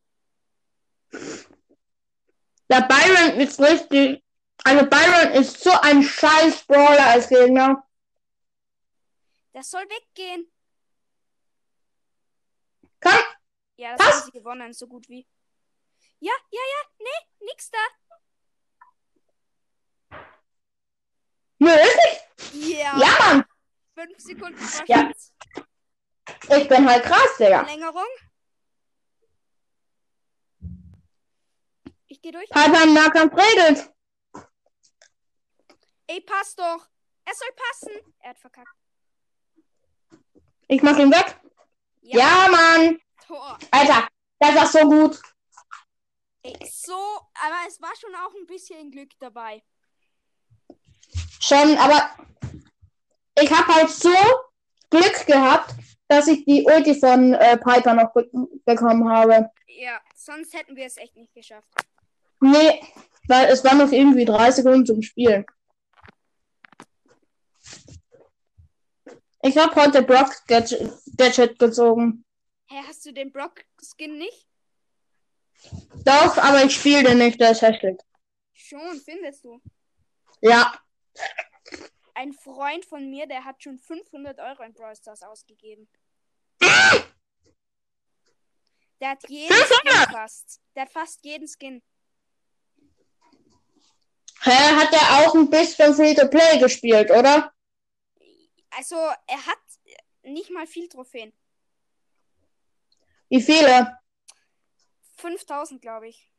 Der 2.68 2.80
Byron 2.82 3.40
ist 3.40 3.60
richtig. 3.60 4.22
Also, 4.64 4.86
Byron 4.86 5.32
ist 5.40 5.62
so 5.62 5.70
ein 5.82 6.02
scheiß 6.02 6.64
Brawler 6.64 7.06
als 7.06 7.28
Gegner. 7.28 7.86
Der 9.54 9.62
soll 9.62 9.84
weggehen. 9.88 10.50
Komm, 13.00 13.12
Ja, 13.76 13.96
das 13.96 14.06
Was? 14.06 14.14
haben 14.14 14.24
sie 14.24 14.38
gewonnen, 14.38 14.72
so 14.72 14.86
gut 14.88 15.08
wie. 15.08 15.26
Ja, 16.18 16.32
ja, 16.50 16.60
ja, 16.60 16.88
nee, 16.98 17.46
nix 17.46 17.70
da. 17.70 17.78
nicht. 21.58 22.22
Ja, 22.52 22.98
Ja, 22.98 23.08
Mann. 23.18 23.44
fünf 23.94 24.18
Sekunden 24.18 24.60
Ja. 24.86 25.10
Ich 26.56 26.68
bin 26.68 26.88
halt 26.88 27.04
krass, 27.04 27.36
Digga. 27.38 27.64
Verlängerung. 27.64 28.06
Ich 32.08 32.22
geh 32.22 32.30
durch. 32.30 32.48
Piper 32.50 32.84
im 32.84 32.94
Nahkampf 32.94 33.34
regelt. 33.34 33.92
Ey, 36.06 36.20
pass 36.20 36.54
doch. 36.54 36.86
Er 37.24 37.34
soll 37.34 37.48
passen. 37.56 38.14
Er 38.20 38.30
hat 38.30 38.38
verkackt. 38.38 38.68
Ich 40.68 40.82
mach 40.82 40.96
ihn 40.98 41.10
weg. 41.10 41.40
Ja, 42.02 42.48
Mann. 42.48 43.00
Tor. 43.26 43.58
Alter, 43.72 44.08
das 44.38 44.54
war 44.54 44.66
so 44.66 44.80
gut. 44.88 45.20
Ey, 46.42 46.56
so, 46.70 46.94
aber 46.94 47.66
es 47.66 47.80
war 47.80 47.92
schon 48.00 48.14
auch 48.14 48.32
ein 48.34 48.46
bisschen 48.46 48.90
Glück 48.92 49.10
dabei. 49.18 49.64
Schon, 51.40 51.76
aber 51.78 52.10
ich 53.40 53.50
habe 53.50 53.74
halt 53.74 53.90
so 53.90 54.14
Glück 54.90 55.26
gehabt, 55.26 55.74
dass 56.06 56.28
ich 56.28 56.44
die 56.44 56.64
Ulti 56.64 56.94
von 56.98 57.34
äh, 57.34 57.56
Piper 57.58 57.94
noch 57.94 58.12
be 58.12 58.30
bekommen 58.64 59.08
habe. 59.08 59.50
Ja, 59.66 60.00
sonst 60.14 60.54
hätten 60.54 60.76
wir 60.76 60.86
es 60.86 60.96
echt 60.96 61.16
nicht 61.16 61.34
geschafft. 61.34 61.68
Nee, 62.40 62.80
weil 63.28 63.46
es 63.48 63.64
waren 63.64 63.78
noch 63.78 63.90
irgendwie 63.92 64.24
drei 64.24 64.50
Sekunden 64.50 64.86
zum 64.86 65.02
Spielen. 65.02 65.44
Ich 69.42 69.56
habe 69.56 69.74
heute 69.76 70.02
Brock 70.02 70.34
Gadget, 70.46 70.92
Gadget 71.16 71.58
gezogen. 71.58 72.24
Hä, 72.68 72.82
hast 72.86 73.06
du 73.06 73.12
den 73.12 73.32
Brock-Skin 73.32 74.18
nicht? 74.18 74.46
Doch, 76.04 76.36
aber 76.38 76.64
ich 76.64 76.74
spiele 76.74 77.04
den 77.04 77.18
nicht, 77.18 77.40
der 77.40 77.52
ist 77.52 77.62
hässlich. 77.62 77.96
Schon, 78.52 79.00
findest 79.00 79.44
du. 79.44 79.60
Ja, 80.40 80.78
Ein 82.14 82.32
Freund 82.32 82.84
von 82.84 83.10
mir, 83.10 83.26
der 83.26 83.44
hat 83.44 83.62
schon 83.62 83.78
500 83.78 84.38
Euro 84.38 84.62
in 84.62 84.72
Brawl 84.72 84.96
Stars 84.96 85.22
ausgegeben. 85.22 85.88
Der 89.00 89.10
hat 89.10 89.28
jeden 89.28 89.54
Skin 89.54 90.10
fast. 90.10 90.60
Der 90.74 90.82
hat 90.84 90.90
fast 90.90 91.24
jeden 91.24 91.46
Skin. 91.46 91.82
Hä, 94.46 94.76
hat 94.76 94.92
er 94.92 95.26
auch 95.26 95.34
ein 95.34 95.50
bisschen 95.50 95.92
Free-to-Play 95.92 96.60
gespielt, 96.60 97.10
oder? 97.10 97.52
Also, 98.70 98.94
er 98.94 99.44
hat 99.44 99.58
nicht 100.22 100.50
mal 100.50 100.68
viel 100.68 100.88
Trophäen. 100.88 101.32
Wie 103.28 103.42
viele? 103.42 103.98
5000, 105.16 105.82
glaube 105.82 106.08
ich. 106.08 106.30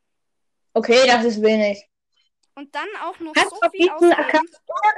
Okay, 0.73 1.05
das 1.05 1.25
ist 1.25 1.41
wenig. 1.41 1.85
Und 2.55 2.73
dann 2.73 2.87
auch 3.01 3.19
noch 3.19 3.35
Hast 3.35 3.49
so 3.49 3.69
viel 3.71 3.89
ausgeben. 3.89 4.49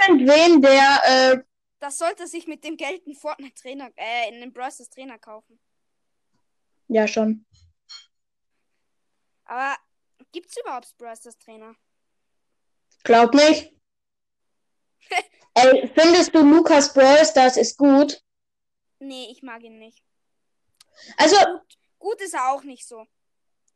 Irgendwen, 0.07 0.61
der, 0.61 1.01
äh, 1.05 1.43
Das 1.79 1.97
sollte 1.97 2.27
sich 2.27 2.45
mit 2.45 2.63
dem 2.63 2.77
Geld 2.77 3.07
einen 3.07 3.15
Fortnite-Trainer, 3.15 3.89
äh, 3.95 4.29
in 4.29 4.39
den 4.39 4.53
Brawl 4.53 4.71
Stars 4.71 4.89
Trainer 4.89 5.17
kaufen. 5.17 5.59
ja 6.89 7.07
schon. 7.07 7.45
Aber 9.45 9.75
gibt's 10.31 10.55
überhaupt 10.61 10.95
Brawl 10.99 11.15
Stars 11.15 11.39
Trainer? 11.39 11.75
Glaub 13.03 13.33
nicht. 13.33 13.73
Ey, 15.55 15.91
findest 15.93 16.33
du 16.33 16.39
Lukas 16.41 16.93
Brawl 16.93 17.25
Stars 17.25 17.57
ist 17.57 17.77
gut? 17.77 18.21
Nee, 18.99 19.27
ich 19.31 19.41
mag 19.41 19.61
ihn 19.63 19.79
nicht. 19.79 20.01
Also, 21.17 21.35
Gut 21.97 22.21
ist 22.21 22.33
er 22.33 22.51
auch 22.51 22.63
nicht 22.63 22.87
so. 22.87 23.05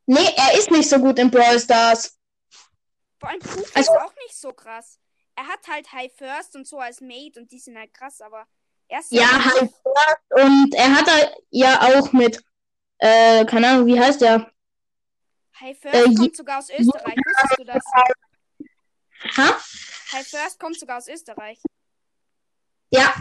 nee, 0.05 0.29
er 0.35 0.57
ist 0.57 0.71
nicht 0.71 0.87
so 0.89 0.97
gut 0.99 1.19
in 1.19 1.29
Brawl 1.31 1.59
Stars. 1.59 2.17
Vor 3.19 3.29
allem 3.29 3.41
Cookie 3.41 3.65
Also- 3.73 3.93
ist 3.93 3.99
auch 4.01 4.15
nicht 4.15 4.35
so 4.35 4.53
krass. 4.53 4.99
Er 5.35 5.47
hat 5.47 5.67
halt 5.67 5.91
High 5.91 6.11
First 6.13 6.55
und 6.55 6.67
so 6.67 6.77
als 6.79 7.01
Mate 7.01 7.39
und 7.39 7.51
die 7.51 7.59
sind 7.59 7.77
halt 7.77 7.93
krass, 7.93 8.21
aber 8.21 8.45
Er 8.89 8.99
ist 8.99 9.11
Ja, 9.11 9.25
sehr- 9.27 9.43
halt. 9.45 9.73
Und 10.29 10.75
er 10.75 10.95
hat 10.95 11.07
da 11.07 11.31
ja 11.49 11.81
auch 11.99 12.11
mit, 12.11 12.43
äh, 12.99 13.43
keine 13.45 13.69
Ahnung, 13.69 13.87
wie 13.87 13.99
heißt 13.99 14.21
der? 14.21 14.51
High 15.59 15.77
First 15.79 15.95
äh, 15.95 16.13
kommt 16.15 16.35
sogar 16.35 16.59
aus 16.59 16.69
Österreich. 16.69 17.15
Wusstest 17.15 17.59
du 17.59 17.63
das? 17.63 17.83
Ha? 19.37 19.59
High 20.11 20.27
First 20.27 20.59
kommt 20.59 20.79
sogar 20.79 20.97
aus 20.97 21.07
Österreich. 21.07 21.59
Ja, 22.91 23.13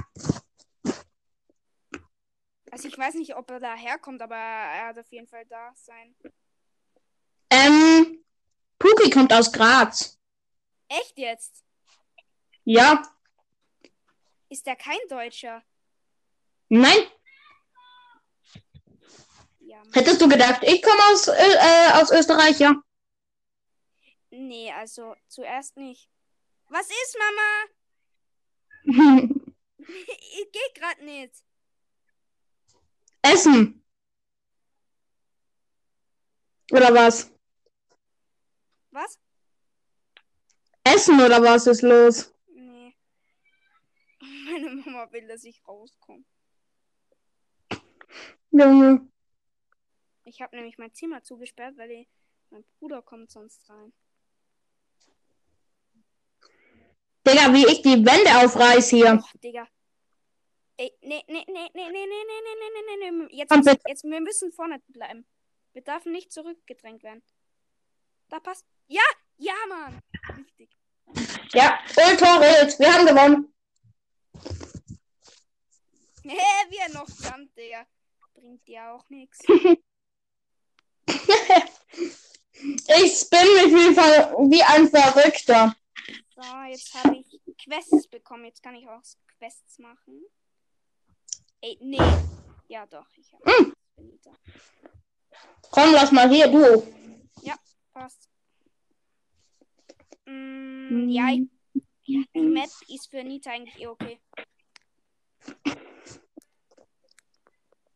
Also 2.70 2.88
ich 2.88 2.96
weiß 2.96 3.14
nicht, 3.16 3.36
ob 3.36 3.50
er 3.50 3.60
da 3.60 3.74
herkommt, 3.74 4.22
aber 4.22 4.34
er 4.34 4.86
hat 4.88 4.98
auf 4.98 5.10
jeden 5.12 5.26
Fall 5.28 5.44
da 5.46 5.72
sein. 5.74 6.14
ähm, 7.50 8.24
Puki 8.78 9.10
kommt 9.10 9.32
aus 9.32 9.52
Graz. 9.52 10.18
Echt 10.88 11.18
jetzt? 11.18 11.62
Ja, 12.64 13.02
Ist 14.48 14.66
der 14.66 14.76
kein 14.76 14.98
Deutscher? 15.08 15.62
nein, 16.68 16.98
Ja. 19.60 19.82
Hättest 19.92 20.20
du 20.20 20.28
gedacht, 20.28 20.62
ich 20.64 20.82
komme 20.82 21.02
aus, 21.12 21.28
äh, 21.28 21.92
aus 21.94 22.10
Österreich, 22.10 22.58
ja. 22.58 22.74
Nee, 24.32 24.72
also 24.72 25.14
zuerst 25.28 25.76
nicht. 25.76 26.08
Was 26.68 26.88
ist, 26.88 27.18
Mama? 27.18 27.68
Ich 29.84 30.48
geh 30.52 30.80
grad 30.80 31.02
nicht. 31.02 31.44
Essen. 33.20 33.84
Oder 36.70 36.94
was? 36.94 37.30
Was? 38.90 39.18
Essen 40.84 41.20
oder 41.20 41.42
was 41.42 41.66
ist 41.66 41.82
los? 41.82 42.32
Nee. 42.54 42.96
Meine 44.20 44.70
Mama 44.70 45.12
will, 45.12 45.26
dass 45.26 45.44
ich 45.44 45.66
rauskomme. 45.66 46.24
Junge. 48.50 49.06
Ich 50.24 50.40
habe 50.40 50.56
nämlich 50.56 50.78
mein 50.78 50.94
Zimmer 50.94 51.22
zugesperrt, 51.22 51.76
weil 51.76 51.88
die, 51.88 52.08
mein 52.50 52.64
Bruder 52.78 53.02
kommt 53.02 53.30
sonst 53.30 53.68
rein. 53.68 53.92
Digga, 57.26 57.52
wie 57.52 57.66
ich 57.66 57.82
die 57.82 58.04
Wände 58.04 58.44
aufreiß 58.44 58.88
hier. 58.90 59.14
Och, 59.14 59.32
Digga. 59.42 59.66
Ey, 60.76 60.92
nee, 61.02 61.22
nee, 61.28 61.44
nee, 61.46 61.70
nee, 61.74 61.90
nee, 61.90 61.90
nee, 61.90 62.06
nee, 62.06 62.06
nee, 62.06 62.82
nee, 62.86 63.10
nee, 63.10 63.10
nee. 63.10 63.36
Jetzt, 63.36 63.50
müssen, 63.54 63.78
jetzt, 63.86 64.04
wir 64.04 64.20
müssen 64.20 64.52
vorne 64.52 64.80
bleiben. 64.88 65.26
Wir 65.72 65.82
dürfen 65.82 66.12
nicht 66.12 66.32
zurückgedrängt 66.32 67.02
werden. 67.02 67.22
Da 68.28 68.40
passt. 68.40 68.66
Ja, 68.88 69.02
ja, 69.36 69.54
Mann. 69.68 70.00
Richtig. 70.38 70.70
Ja, 71.52 71.78
und 71.96 72.42
jetzt. 72.42 72.78
Wir 72.78 72.92
haben 72.92 73.06
gewonnen. 73.06 73.54
Hä, 76.24 76.70
wie 76.70 76.78
er 76.78 76.90
noch 76.90 77.08
jumpt, 77.08 77.56
Digga. 77.56 77.86
Bringt 78.34 78.66
dir 78.66 78.92
auch 78.92 79.08
nichts. 79.08 79.38
Ich 82.64 83.18
spin 83.18 83.48
mich 83.56 83.72
wie, 83.74 83.96
wie 84.50 84.62
ein 84.62 84.88
Verrückter. 84.88 85.74
So, 86.42 86.62
jetzt 86.68 86.94
habe 86.94 87.16
ich 87.16 87.40
Quests 87.64 88.08
bekommen. 88.08 88.46
Jetzt 88.46 88.62
kann 88.62 88.74
ich 88.74 88.88
auch 88.88 89.02
Quests 89.38 89.78
machen. 89.78 90.24
Ey, 91.60 91.78
nee. 91.80 91.98
Ja, 92.68 92.84
doch. 92.86 93.06
Ich 93.16 93.32
habe. 93.32 93.72
Benita. 93.96 94.30
Komm, 95.70 95.92
lass 95.92 96.10
mal 96.10 96.28
hier, 96.28 96.48
du. 96.48 96.82
Passt. 97.92 98.28
Mm, 100.24 101.08
ja, 101.10 101.28
ich, 101.28 101.42
ja, 102.04 102.22
die 102.34 102.40
Map 102.40 102.70
ist 102.88 103.10
für 103.10 103.22
Nita 103.22 103.50
eigentlich 103.50 103.78
eh 103.80 103.86
okay. 103.86 104.20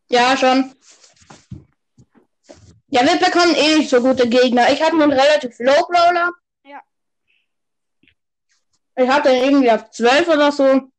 Ja, 0.09 0.37
schon. 0.37 0.75
Ja, 2.89 3.01
wir 3.01 3.17
bekommen 3.17 3.55
eh 3.55 3.77
nicht 3.77 3.89
so 3.89 4.01
gute 4.01 4.29
Gegner. 4.29 4.71
Ich 4.71 4.81
habe 4.81 5.01
einen 5.01 5.11
relativ 5.11 5.57
low 5.59 5.85
Brawler. 5.87 6.31
Ich 8.99 9.07
hatte 9.07 9.29
irgendwie 9.29 9.69
auf 9.71 9.91
12 9.91 10.27
oder 10.27 10.51
so. 10.51 10.91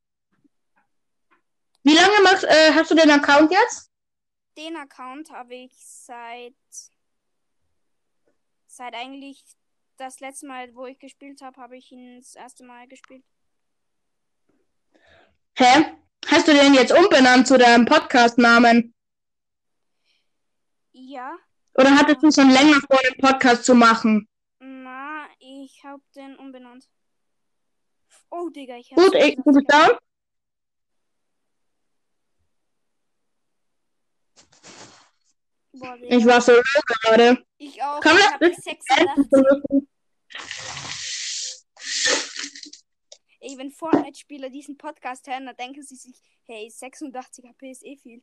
Wie 1.83 1.95
lange 1.95 2.23
machst, 2.23 2.45
äh, 2.45 2.73
hast 2.73 2.91
du 2.93 2.95
den 2.95 3.11
Account 3.11 3.51
jetzt? 3.51 3.91
Den 4.57 4.77
Account 4.77 5.31
habe 5.31 5.55
ich 5.55 5.73
seit 5.77 6.55
seit 8.67 8.95
eigentlich 8.95 9.43
das 9.97 10.21
letzte 10.21 10.47
Mal, 10.47 10.73
wo 10.77 10.87
ich 10.87 11.01
gespielt 11.01 11.43
habe, 11.43 11.61
habe 11.61 11.77
ich 11.77 11.91
ihn 11.91 12.21
das 12.21 12.37
erste 12.37 12.65
Mal 12.65 12.87
gespielt. 12.87 13.25
Hä? 15.57 15.97
Hast 16.27 16.47
du 16.47 16.53
den 16.53 16.75
jetzt 16.75 16.93
umbenannt 16.93 17.49
zu 17.49 17.59
deinem 17.59 17.85
Podcast-Namen? 17.85 18.95
Ja, 20.93 21.37
Oder 21.75 21.97
hattest 21.97 22.23
du 22.23 22.31
schon 22.31 22.51
länger 22.51 22.81
vor, 22.89 23.01
den 23.09 23.21
Podcast 23.21 23.65
zu 23.65 23.75
machen? 23.75 24.29
na, 24.61 25.27
ich 25.41 25.83
habe 25.85 26.03
den 26.15 26.37
umbenannt. 26.37 26.89
Oh, 28.31 28.49
Digga, 28.51 28.77
ich 28.77 28.91
Gut, 28.91 29.15
ich, 29.15 29.37
bist 29.37 29.71
down? 29.71 29.99
Boah. 35.73 35.97
Ich 36.03 36.27
war 36.27 36.41
so 36.41 36.53
gerade. 37.03 37.45
Ich 37.59 37.83
auch. 37.83 38.01
Komm, 38.01 38.17
ich 38.17 38.25
lass 38.25 38.41
mich 38.41 38.57
86. 38.57 39.89
Ey, 43.41 43.57
wenn 43.57 43.71
Fortnite-Spieler 43.71 44.51
diesen 44.51 44.77
Podcast 44.77 45.27
hören, 45.29 45.47
dann 45.47 45.57
denken 45.57 45.83
sie 45.83 45.97
sich, 45.97 46.21
hey, 46.45 46.69
86 46.69 47.45
HP 47.47 47.71
ist 47.71 47.85
eh 47.85 47.97
viel. 47.97 48.23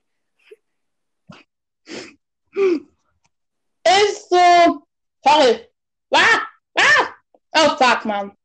Ist 3.86 4.30
so. 4.30 4.88
Sorry. 5.24 5.68
Ah, 6.12 6.48
ah. 6.78 7.16
Oh, 7.54 7.78
fuck, 7.78 8.06
man. 8.06 8.38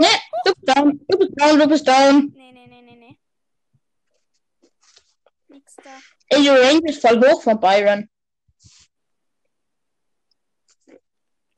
Nee, 0.00 0.06
du 0.44 0.52
bist 0.54 0.76
down. 0.76 1.06
Du 1.08 1.18
bist 1.18 1.32
down, 1.36 1.58
du 1.58 1.66
bist 1.68 1.86
down. 1.86 2.32
Nee, 2.34 2.52
nee, 2.52 2.66
nee, 2.66 2.82
nee, 2.82 2.96
nee. 2.96 3.18
Nix 5.48 5.76
da. 5.76 5.98
Ey, 6.28 6.42
die 6.42 6.48
Range 6.48 6.90
ist 6.90 7.00
voll 7.00 7.20
hoch 7.20 7.42
von 7.42 7.60
Byron. 7.60 8.08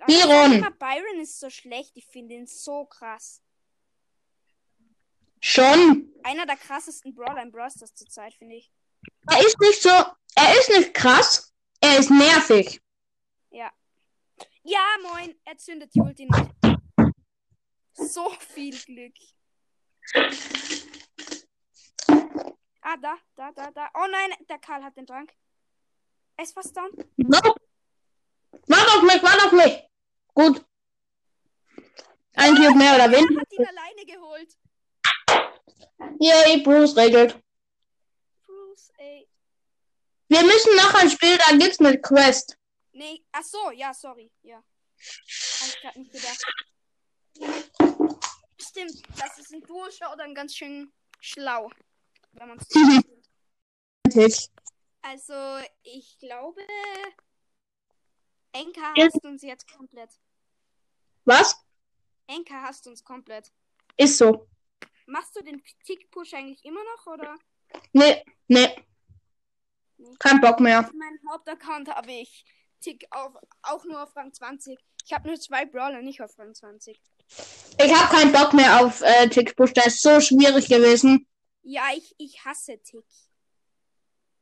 Byron. 0.06 0.60
Byron 0.78 1.20
ist 1.20 1.38
so 1.38 1.48
schlecht. 1.48 1.92
Ich 1.94 2.06
finde 2.06 2.34
ihn 2.34 2.46
so 2.46 2.84
krass. 2.86 3.40
Schon. 5.40 6.12
Einer 6.24 6.46
der 6.46 6.56
krassesten 6.56 7.14
Brawler 7.14 7.42
im 7.42 7.52
Brawl 7.52 7.70
Stars 7.70 7.94
zurzeit, 7.94 8.34
finde 8.34 8.56
ich. 8.56 8.72
Er 9.30 9.38
ist 9.38 9.60
nicht 9.60 9.82
so. 9.82 9.90
Er 10.34 10.58
ist 10.58 10.68
nicht 10.68 10.94
krass. 10.94 11.52
Er 11.80 11.98
ist 11.98 12.10
nervig. 12.10 12.80
Ja, 14.64 14.86
moin. 15.02 15.34
Er 15.44 15.58
zündet 15.58 15.92
die 15.94 16.00
Ulti 16.00 16.26
nicht. 16.26 16.71
So 17.94 18.30
viel 18.54 18.78
Glück. 18.84 19.14
Ah, 22.80 22.96
da, 22.96 23.16
da, 23.36 23.52
da, 23.52 23.70
da. 23.70 23.90
Oh 23.94 24.06
nein, 24.10 24.32
der 24.48 24.58
Karl 24.58 24.82
hat 24.82 24.96
den 24.96 25.06
Trank. 25.06 25.32
Ist 26.40 26.54
fast 26.54 26.76
down. 26.76 26.90
No. 27.16 27.38
Warte 28.66 28.92
auf 28.92 29.02
mich, 29.02 29.22
warte 29.22 29.44
auf 29.46 29.52
mich. 29.52 29.82
Gut. 30.34 30.64
Ein 32.34 32.54
Cube 32.56 32.74
mehr 32.76 32.94
oder 32.94 33.04
Er 33.04 33.12
weniger. 33.12 33.40
hat 33.40 33.52
ihn 33.52 33.66
alleine 33.66 34.04
geholt. 34.06 34.56
Yay, 36.18 36.62
Bruce 36.62 36.96
regelt. 36.96 37.38
Bruce, 38.46 38.90
ey. 38.98 39.28
Wir 40.28 40.42
müssen 40.42 40.74
noch 40.76 40.94
ein 40.94 41.10
Spiel, 41.10 41.36
da 41.38 41.56
gibt's 41.56 41.78
eine 41.78 42.00
Quest. 42.00 42.56
Nee, 42.92 43.22
ach 43.32 43.42
so, 43.44 43.70
ja, 43.70 43.92
sorry. 43.94 44.32
Ja. 44.42 44.56
Hab 44.56 45.68
ich 45.68 45.80
grad 45.80 45.96
nicht 45.96 46.12
gedacht. 46.12 46.44
Stimmt, 48.58 49.02
das 49.18 49.38
ist 49.38 49.52
ein 49.52 49.60
Duo-Showdown 49.62 50.34
ganz 50.34 50.54
schön 50.54 50.92
schlau. 51.20 51.70
Wenn 52.32 52.48
man's. 52.48 52.68
Also, 55.04 55.34
ich 55.82 56.16
glaube, 56.20 56.60
Enka 58.52 58.94
hasst 58.96 59.24
uns 59.24 59.42
jetzt 59.42 59.68
komplett. 59.76 60.10
Was? 61.24 61.56
Enka 62.28 62.62
hasst 62.62 62.86
uns 62.86 63.02
komplett. 63.02 63.52
Ist 63.96 64.18
so. 64.18 64.48
Machst 65.06 65.34
du 65.34 65.42
den 65.42 65.62
Tick-Push 65.84 66.34
eigentlich 66.34 66.64
immer 66.64 66.82
noch, 66.84 67.06
oder? 67.06 67.36
Nee, 67.92 68.24
nee. 68.46 68.84
Kein 70.18 70.40
Bock 70.40 70.60
mehr. 70.60 70.80
Auf 70.80 70.92
meinem 70.92 71.18
Hauptaccount 71.30 71.88
habe 71.88 72.12
ich 72.12 72.44
Tick 72.80 73.06
auf, 73.10 73.34
auch 73.62 73.84
nur 73.84 74.02
auf 74.02 74.14
Rang 74.16 74.32
20. 74.32 74.78
Ich 75.04 75.12
habe 75.12 75.28
nur 75.28 75.38
zwei 75.38 75.64
Brawler, 75.64 76.02
nicht 76.02 76.20
auf 76.22 76.38
Rang 76.38 76.54
20. 76.54 77.00
Ich 77.78 77.92
habe 77.92 78.14
keinen 78.14 78.32
Bock 78.32 78.52
mehr 78.52 78.80
auf 78.80 79.00
äh, 79.02 79.28
Tickpush. 79.28 79.72
Der 79.72 79.86
ist 79.86 80.02
so 80.02 80.20
schwierig 80.20 80.68
gewesen. 80.68 81.26
Ja, 81.62 81.82
ich, 81.96 82.14
ich 82.18 82.44
hasse 82.44 82.80
Tick. 82.82 83.04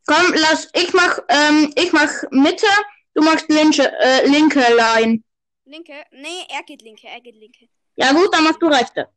Komm, 0.06 0.32
lass. 0.34 0.68
Ich 0.74 0.92
mach, 0.92 1.18
ähm, 1.28 1.72
ich 1.76 1.92
mach 1.92 2.10
Mitte. 2.30 2.66
Du 3.14 3.22
machst 3.22 3.48
linke, 3.48 3.90
äh, 4.00 4.26
linke 4.26 4.60
Line. 4.60 5.22
Linke? 5.64 6.04
Nee, 6.12 6.44
er 6.48 6.62
geht 6.62 6.82
linke, 6.82 7.06
er 7.06 7.20
geht 7.20 7.36
linke. 7.36 7.68
Ja 7.96 8.12
gut, 8.12 8.32
dann 8.32 8.44
machst 8.44 8.62
du 8.62 8.66
rechte. 8.66 9.08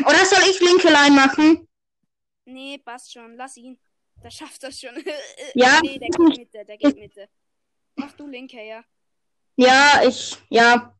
Oder 0.00 0.24
soll 0.24 0.42
ich 0.50 0.60
linke 0.60 0.88
Line 0.88 1.14
machen? 1.14 1.68
Nee, 2.44 2.78
passt 2.78 3.12
schon. 3.12 3.36
Lass 3.36 3.56
ihn. 3.56 3.78
Der 4.22 4.30
schafft 4.30 4.62
das 4.62 4.80
schon. 4.80 4.94
Ja. 5.54 5.80
nee, 5.82 5.98
der 5.98 6.08
geht 6.08 6.38
Mitte, 6.38 6.64
der 6.64 6.76
geht 6.76 6.96
Mitte. 6.96 7.28
Mach 7.96 8.12
du 8.12 8.26
linke, 8.26 8.64
ja. 8.64 8.84
Ja, 9.56 10.02
ich, 10.06 10.36
ja. 10.48 10.94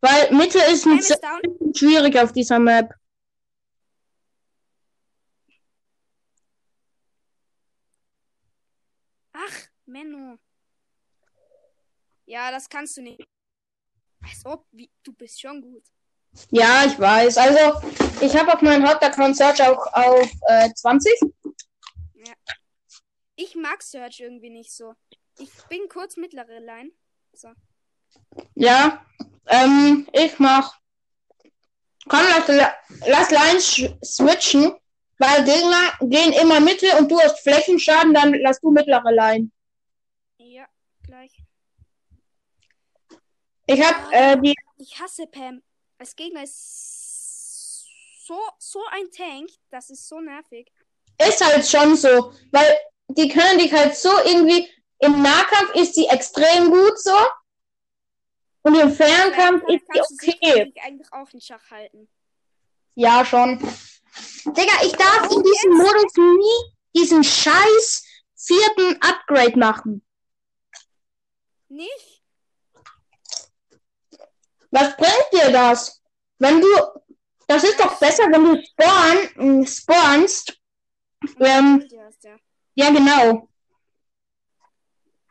Weil 0.00 0.32
Mitte 0.34 0.58
ist 0.58 0.86
ein 0.86 0.96
bisschen 0.96 1.74
schwierig 1.74 2.18
auf 2.18 2.32
dieser 2.32 2.58
Map. 2.58 2.92
Ach, 9.32 9.68
Menno. 9.86 10.38
Ja, 12.26 12.50
das 12.50 12.68
kannst 12.68 12.96
du 12.96 13.02
nicht. 13.02 13.26
Als 14.22 14.44
ob, 14.44 14.66
wie, 14.72 14.90
du 15.02 15.12
bist 15.12 15.40
schon 15.40 15.60
gut. 15.60 15.84
Ja, 16.50 16.84
ich 16.84 16.98
weiß. 16.98 17.38
Also, 17.38 17.80
ich 18.20 18.36
habe 18.36 18.52
auf 18.52 18.62
meinem 18.62 18.86
Hauptaccount 18.86 19.36
Search 19.36 19.62
auch 19.62 19.86
auf 19.92 20.30
äh, 20.48 20.72
20. 20.74 21.20
Ich 23.36 23.54
mag 23.54 23.82
Search 23.82 24.20
irgendwie 24.20 24.50
nicht 24.50 24.72
so. 24.72 24.94
Ich 25.38 25.50
bin 25.68 25.88
kurz 25.88 26.16
mittlere 26.16 26.58
Line. 26.58 26.90
So. 27.36 27.48
Ja. 28.54 29.04
Ähm, 29.46 30.08
ich 30.12 30.38
mach. 30.38 30.78
Komm, 32.08 32.20
lass, 32.48 32.72
lass 33.06 33.30
Lines 33.30 33.88
switchen. 34.04 34.74
Weil 35.18 35.44
Gegner 35.44 35.92
gehen 36.00 36.32
immer 36.32 36.60
Mitte 36.60 36.94
und 36.98 37.10
du 37.10 37.18
hast 37.18 37.40
Flächenschaden, 37.40 38.12
dann 38.12 38.34
lass 38.34 38.60
du 38.60 38.70
mittlere 38.70 39.10
Line. 39.12 39.50
Ja, 40.38 40.66
gleich. 41.02 41.32
Ich 43.66 43.82
hab 43.82 44.12
äh, 44.12 44.36
die. 44.40 44.54
Ich 44.78 45.00
hasse 45.00 45.26
Pam. 45.26 45.62
Als 45.98 46.14
Gegner 46.14 46.42
ist 46.42 47.86
so, 48.26 48.38
so 48.58 48.80
ein 48.92 49.10
Tank. 49.10 49.50
Das 49.70 49.88
ist 49.88 50.06
so 50.06 50.20
nervig. 50.20 50.70
Ist 51.18 51.44
halt 51.44 51.66
schon 51.66 51.96
so. 51.96 52.32
Weil 52.52 52.76
die 53.08 53.28
können 53.28 53.58
dich 53.58 53.72
halt 53.72 53.96
so 53.96 54.10
irgendwie. 54.24 54.68
Im 54.98 55.22
Nahkampf 55.22 55.74
ist 55.74 55.94
sie 55.94 56.06
extrem 56.06 56.70
gut 56.70 56.98
so. 56.98 57.16
Und 58.62 58.74
im 58.74 58.92
Fernkampf 58.92 59.62
Dann 59.66 59.76
ist 59.76 59.86
sie 59.86 59.98
kannst 59.98 60.10
du 60.10 60.28
okay. 60.48 60.72
eigentlich- 60.82 61.12
auch 61.12 61.30
in 61.32 61.40
Schach 61.40 61.70
halten. 61.70 62.08
Ja, 62.94 63.24
schon. 63.24 63.58
Digga, 64.46 64.72
ich 64.82 64.92
darf 64.92 65.30
in 65.30 65.42
diesem 65.42 65.72
Modus 65.76 66.12
nie 66.16 66.72
diesen 66.96 67.22
scheiß 67.22 68.04
vierten 68.34 69.00
Upgrade 69.02 69.58
machen. 69.58 70.02
Nicht? 71.68 72.22
Was 74.70 74.96
bringt 74.96 75.28
dir 75.32 75.50
das? 75.52 76.02
Wenn 76.38 76.60
du. 76.60 76.68
Das 77.46 77.62
ist 77.62 77.78
doch 77.78 77.98
besser, 78.00 78.24
wenn 78.24 78.44
du 78.44 78.62
spawn, 78.64 79.60
mh, 79.60 79.66
spawnst. 79.66 80.58
Ähm, 81.38 81.86
ja. 81.90 82.36
ja, 82.74 82.90
genau. 82.90 83.48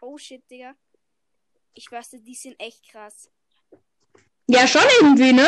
Oh 0.05 0.17
shit, 0.19 0.43
Digga. 0.49 0.75
Ich 1.73 1.91
weiß, 1.91 2.11
die 2.11 2.35
sind 2.35 2.59
echt 2.59 2.87
krass. 2.89 3.29
Ja, 4.47 4.67
schon 4.67 4.83
irgendwie, 5.01 5.33
ne? 5.33 5.47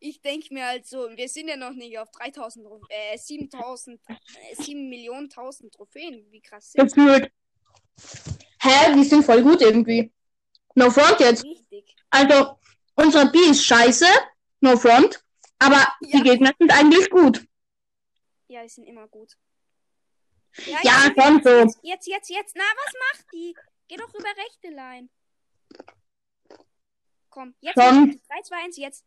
Ich 0.00 0.20
denke 0.20 0.52
mir 0.52 0.66
halt 0.66 0.84
so, 0.84 1.08
wir 1.16 1.28
sind 1.28 1.46
ja 1.46 1.56
noch 1.56 1.70
nicht 1.70 1.96
auf 1.96 2.10
3000, 2.10 2.66
Tro- 2.66 2.80
äh, 2.88 3.16
7000, 3.16 4.00
äh, 4.08 4.54
7 4.60 4.88
Millionen 4.88 5.30
1000 5.30 5.72
Trophäen. 5.72 6.26
Wie 6.32 6.40
krass 6.40 6.72
sind 6.72 6.92
Gefühlt. 6.92 7.30
Hä, 8.60 8.94
die 8.96 9.04
sind 9.04 9.24
voll 9.24 9.42
gut 9.44 9.60
irgendwie. 9.62 10.12
No 10.74 10.90
front 10.90 11.20
die? 11.20 11.24
jetzt. 11.24 11.44
Richtig. 11.44 11.94
Also, 12.10 12.58
unsere 12.96 13.30
B 13.30 13.38
ist 13.50 13.64
scheiße. 13.64 14.06
No 14.60 14.76
front. 14.76 15.24
Aber 15.60 15.86
die 16.02 16.16
Ja. 16.16 16.22
Gegner 16.24 16.52
sind 16.58 16.72
eigentlich 16.72 17.08
gut. 17.10 17.46
Ja, 18.48 18.62
die 18.64 18.68
sind 18.68 18.86
immer 18.88 19.06
gut. 19.06 19.36
Ja, 20.66 20.80
jetzt, 20.82 21.22
schon 21.22 21.42
so. 21.42 21.50
Jetzt, 21.50 21.82
jetzt, 21.82 22.06
jetzt, 22.08 22.30
jetzt. 22.30 22.56
Na, 22.56 22.62
was 22.62 23.18
macht 23.18 23.32
die? 23.32 23.54
Geh 23.88 23.96
doch 23.96 24.12
über 24.14 24.28
rechte 24.28 24.68
Line. 24.68 25.08
Komm, 27.28 27.54
jetzt. 27.60 27.80
Schon. 27.80 28.20
3, 28.28 28.42
2, 28.42 28.56
1, 28.64 28.76
jetzt. 28.76 29.04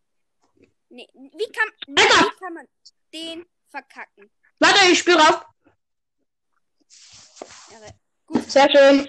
Nee, 0.90 1.08
wie 1.14 1.52
kann, 1.52 1.70
wie 1.88 2.40
kann 2.40 2.54
man 2.54 2.68
den 3.14 3.46
verkacken? 3.70 4.30
Warte, 4.60 4.92
ich 4.92 5.00
spüre 5.00 5.20
auf. 5.20 5.46
Irre. 7.72 8.44
Sehr 8.48 8.70
schön. 8.72 9.08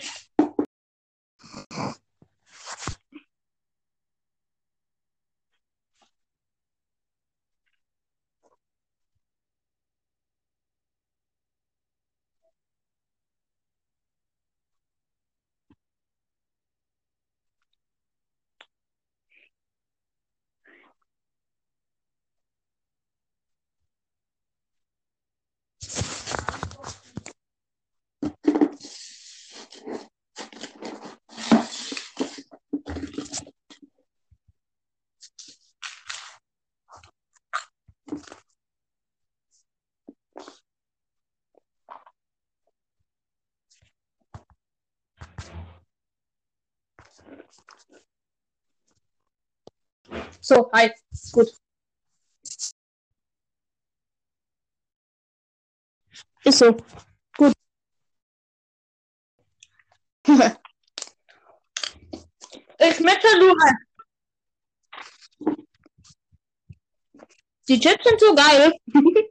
So, 50.45 50.69
hi. 50.75 50.91
Gut. 51.33 51.49
Ist 56.45 56.59
so. 56.59 56.77
Gut. 57.39 57.55
ich 60.27 60.37
du 62.99 63.55
rein. 63.63 63.79
Die 67.69 67.81
Chips 67.81 68.05
sind 68.05 68.21
so 68.21 68.35
geil. 68.35 68.71
du 68.85 69.25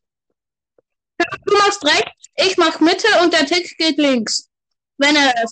machst 1.54 1.86
rechts, 1.86 2.26
ich 2.38 2.58
mach 2.58 2.80
Mitte 2.80 3.08
und 3.22 3.34
der 3.34 3.46
Tick 3.46 3.78
geht 3.78 4.00
links. 4.00 4.50
Wenn 4.98 5.16
er 5.16 5.32
es 5.44 5.52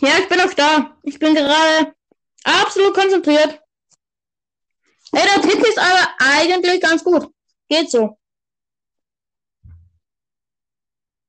Ja, 0.00 0.18
ich 0.18 0.28
bin 0.28 0.40
auch 0.40 0.52
da. 0.54 0.96
Ich 1.02 1.18
bin 1.18 1.34
gerade 1.34 1.94
absolut 2.44 2.94
konzentriert. 2.94 3.60
Ey, 5.12 5.22
der 5.22 5.42
Tick 5.42 5.66
ist 5.66 5.78
aber 5.78 6.14
eigentlich 6.18 6.80
ganz 6.80 7.02
gut. 7.02 7.32
Geht 7.68 7.90
so. 7.90 8.18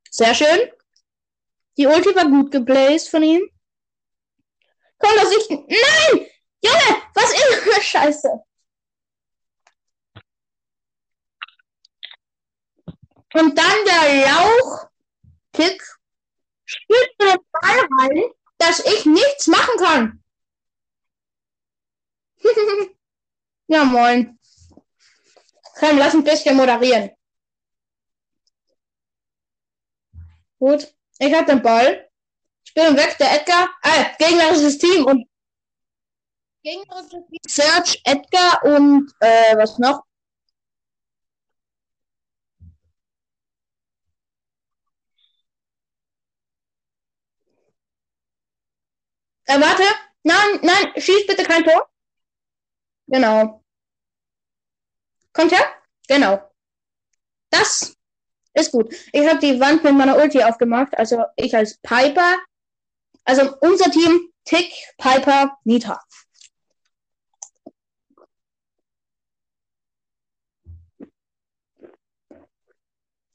Sehr 0.10 0.34
schön. 0.34 0.72
Die 1.78 1.86
Ulti 1.86 2.16
war 2.16 2.26
gut 2.26 2.52
geplaced 2.52 3.10
von 3.10 3.24
ihm. 3.24 3.50
Komm, 4.98 5.16
dass 5.16 5.32
ich. 5.32 5.50
Nein! 5.50 6.28
Junge, 6.64 7.02
was 7.14 7.32
ist 7.32 7.68
das? 7.68 7.86
Scheiße. 7.86 8.30
Und 13.34 13.58
dann 13.58 13.86
der 13.86 14.26
Lauch-Tick 14.26 15.84
spielt 16.66 17.10
den 17.22 17.38
Ball 17.52 17.88
rein, 18.00 18.32
dass 18.58 18.80
ich 18.80 19.06
nichts 19.06 19.48
machen 19.48 19.78
kann. 19.78 20.24
ja, 23.68 23.84
moin. 23.84 24.40
Komm, 25.80 25.98
lass 25.98 26.14
ein 26.14 26.24
bisschen 26.24 26.56
moderieren. 26.56 27.12
Gut. 30.60 30.94
Ich 31.20 31.34
hab 31.34 31.46
den 31.46 31.62
Ball. 31.62 32.10
Ich 32.66 32.74
bin 32.74 32.96
weg, 32.96 33.18
der 33.20 33.42
Edgar. 33.42 33.70
Ah, 33.82 34.12
gegnerisches 34.18 34.78
Team 34.78 35.06
und 35.06 35.28
gegnerisches 36.64 37.12
Team. 37.12 37.40
Search, 37.48 38.02
Edgar 38.04 38.64
und 38.64 39.12
äh, 39.20 39.56
was 39.58 39.78
noch? 39.78 40.07
Äh, 49.48 49.60
warte. 49.62 49.84
Nein, 50.24 50.60
nein, 50.62 50.94
schieß 50.98 51.26
bitte 51.28 51.44
kein 51.44 51.64
Tor. 51.64 51.90
Genau. 53.08 53.64
Kommt 55.34 55.52
her? 55.52 55.66
Genau. 56.08 56.42
Das 57.50 57.96
Ist 58.54 58.72
gut. 58.72 58.94
Ich 59.14 59.28
habe 59.28 59.40
die 59.40 59.60
Wand 59.60 59.84
mit 59.84 59.94
meiner 59.94 60.18
Ulti 60.18 60.44
aufgemacht. 60.44 60.98
Also 60.98 61.24
ich 61.36 61.56
als 61.56 61.78
Piper. 61.80 62.38
Also 63.26 63.56
unser 63.62 63.92
Team 63.92 64.32
Tick, 64.46 64.72
Piper, 64.98 65.58
Nita. 65.66 66.02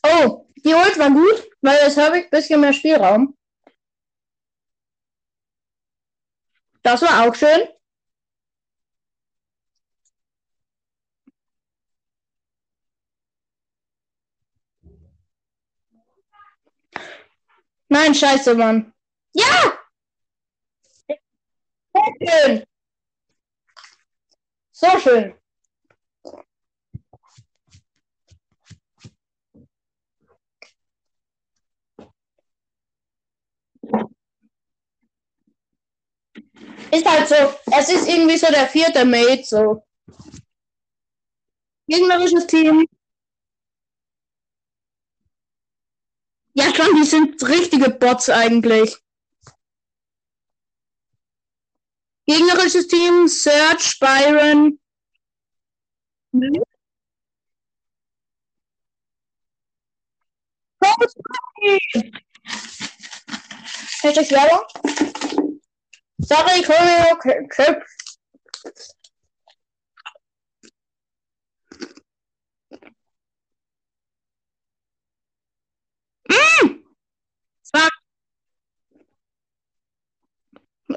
Oh, 0.05 0.47
die 0.65 0.75
Ult 0.75 0.99
war 0.99 1.11
gut, 1.11 1.49
weil 1.61 1.79
jetzt 1.85 1.97
habe 1.99 2.19
ich 2.19 2.25
ein 2.25 2.31
bisschen 2.31 2.61
mehr 2.61 2.73
Spielraum. 2.73 3.37
Das 6.83 7.01
war 7.03 7.27
auch 7.27 7.35
schön. 7.35 7.69
Nein, 17.89 18.15
scheiße, 18.15 18.55
Mann. 18.55 18.93
Ja! 19.35 19.79
So 21.95 22.03
schön. 22.27 22.65
So 24.73 24.99
schön. 24.99 25.42
Ist 36.93 37.07
halt 37.07 37.27
so, 37.27 37.35
es 37.73 37.89
ist 37.89 38.07
irgendwie 38.07 38.37
so 38.37 38.49
der 38.49 38.69
vierte 38.69 39.07
Mate, 39.07 39.45
so. 39.45 39.83
Gegnerisches 41.89 42.47
Team. 42.47 42.87
Ja, 46.53 46.75
schon, 46.75 46.95
die 46.97 47.05
sind 47.05 47.43
richtige 47.49 47.89
Bots 47.89 48.29
eigentlich. 48.29 48.99
Gegnerisches 52.27 52.89
Team, 52.89 53.27
Search, 53.27 53.99
Byron. 53.99 54.79
Hashtag 64.03 64.31
Werbung. 64.31 65.32
Sorry, 66.25 66.63
Choreo, 66.63 67.17
Clip. 67.49 67.83
Mm! 76.31 76.83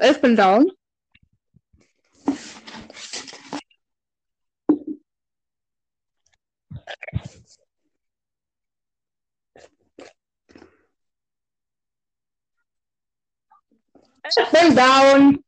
Ich 0.02 0.20
bin 0.20 0.36
down. 0.36 0.75
Bin 14.36 14.76
down. 14.76 15.42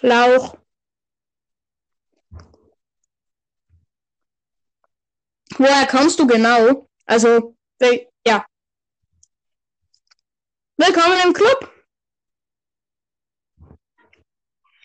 Lauch. 0.00 0.56
Woher 5.58 5.86
kommst 5.86 6.18
du 6.18 6.26
genau? 6.26 6.88
Also, 7.04 7.56
ja. 8.26 8.46
Willkommen 10.76 11.20
im 11.24 11.32
Club. 11.34 11.70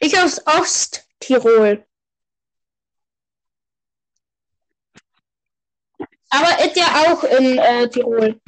Ich 0.01 0.17
aus 0.19 0.45
Osttirol. 0.45 1.88
Aber 6.29 6.63
ist 6.63 6.75
ja 6.75 6.85
auch 6.85 7.23
in 7.23 7.57
äh, 7.57 7.89
Tirol. 7.89 8.39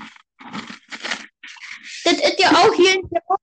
Das 2.03 2.13
ist 2.13 2.39
ja 2.39 2.49
auch 2.51 2.73
hier 2.73 2.95
in 2.95 3.09
Tirol. 3.09 3.37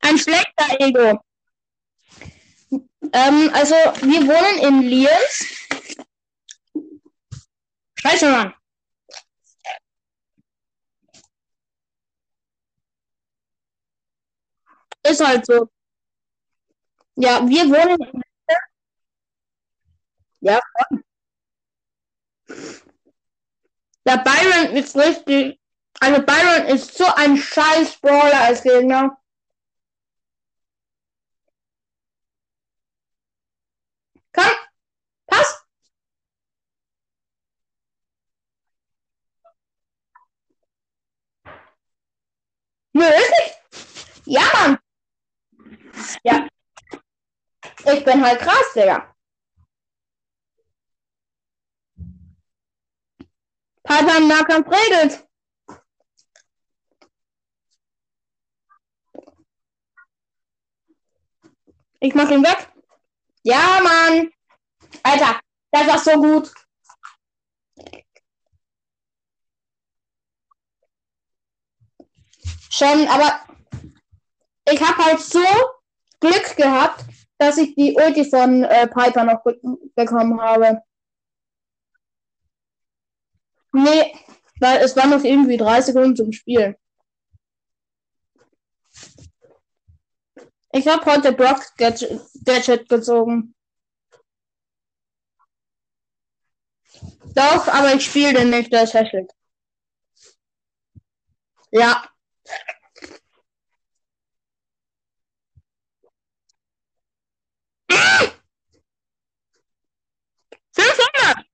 Ein 0.00 0.18
schlechter 0.18 0.80
Ego. 0.80 1.20
Ähm, 3.12 3.50
also, 3.54 3.74
wir 3.74 4.26
wohnen 4.26 4.58
in 4.58 4.82
Liers. 4.82 5.46
Scheiße, 8.00 8.30
Mann. 8.30 8.54
Ist 15.04 15.24
halt 15.24 15.46
so. 15.46 15.68
Ja, 17.16 17.46
wir 17.48 17.64
wohnen 17.66 17.98
in 18.12 18.22
Ja, 20.40 20.60
schon. 20.88 21.04
Der 24.06 24.18
Byron 24.18 24.76
ist 24.76 24.96
richtig. 24.96 25.58
Also 26.00 26.22
Byron 26.22 26.66
ist 26.68 26.96
so 26.96 27.06
ein 27.16 27.36
scheiß 27.36 27.98
Brawler 28.00 28.40
als 28.40 28.62
Gegner. 28.62 29.16
Komm, 34.32 34.52
pass. 35.26 35.64
Nö, 42.92 43.04
ist 43.04 43.30
nicht. 43.30 44.24
Ja, 44.26 44.42
Mann. 44.54 44.78
Ja. 46.24 46.48
Ich 47.86 48.04
bin 48.04 48.24
halt 48.24 48.40
krass, 48.40 48.72
Digga. 48.74 49.14
Piper 53.82 54.16
im 54.16 54.28
Nahkampf 54.28 54.68
regelt. 54.68 55.28
Ich 62.00 62.14
mach 62.14 62.30
ihn 62.30 62.42
weg. 62.42 62.70
Ja, 63.42 63.80
Mann. 63.82 64.30
Alter, 65.02 65.40
das 65.70 65.86
war 65.86 65.98
so 65.98 66.12
gut. 66.12 66.52
Schon, 72.70 73.06
aber 73.08 73.40
ich 74.70 74.80
habe 74.80 75.04
halt 75.04 75.20
so 75.20 75.44
Glück 76.20 76.56
gehabt, 76.56 77.04
dass 77.38 77.58
ich 77.58 77.74
die 77.74 77.94
Ulti 77.94 78.24
von 78.24 78.64
äh, 78.64 78.86
Piper 78.86 79.24
noch 79.24 79.42
be 79.42 79.58
bekommen 79.94 80.40
habe. 80.40 80.82
Nee, 83.72 84.14
weil 84.60 84.78
es 84.78 84.96
waren 84.96 85.10
noch 85.10 85.24
irgendwie 85.24 85.56
drei 85.56 85.80
Sekunden 85.80 86.16
zum 86.16 86.32
Spiel. 86.32 86.76
Ich 90.72 90.86
habe 90.88 91.04
heute 91.06 91.32
Brock 91.32 91.60
Gadget, 91.76 92.20
Gadget 92.44 92.88
gezogen. 92.88 93.54
Doch, 97.34 97.68
aber 97.68 97.94
ich 97.94 98.04
spiele 98.04 98.32
den 98.34 98.50
nicht, 98.50 98.72
der 98.72 98.84
ist 98.84 98.94
hässlich. 98.94 99.28
Ja. 101.72 102.04
Ah! 107.90 108.30
500! 110.72 111.46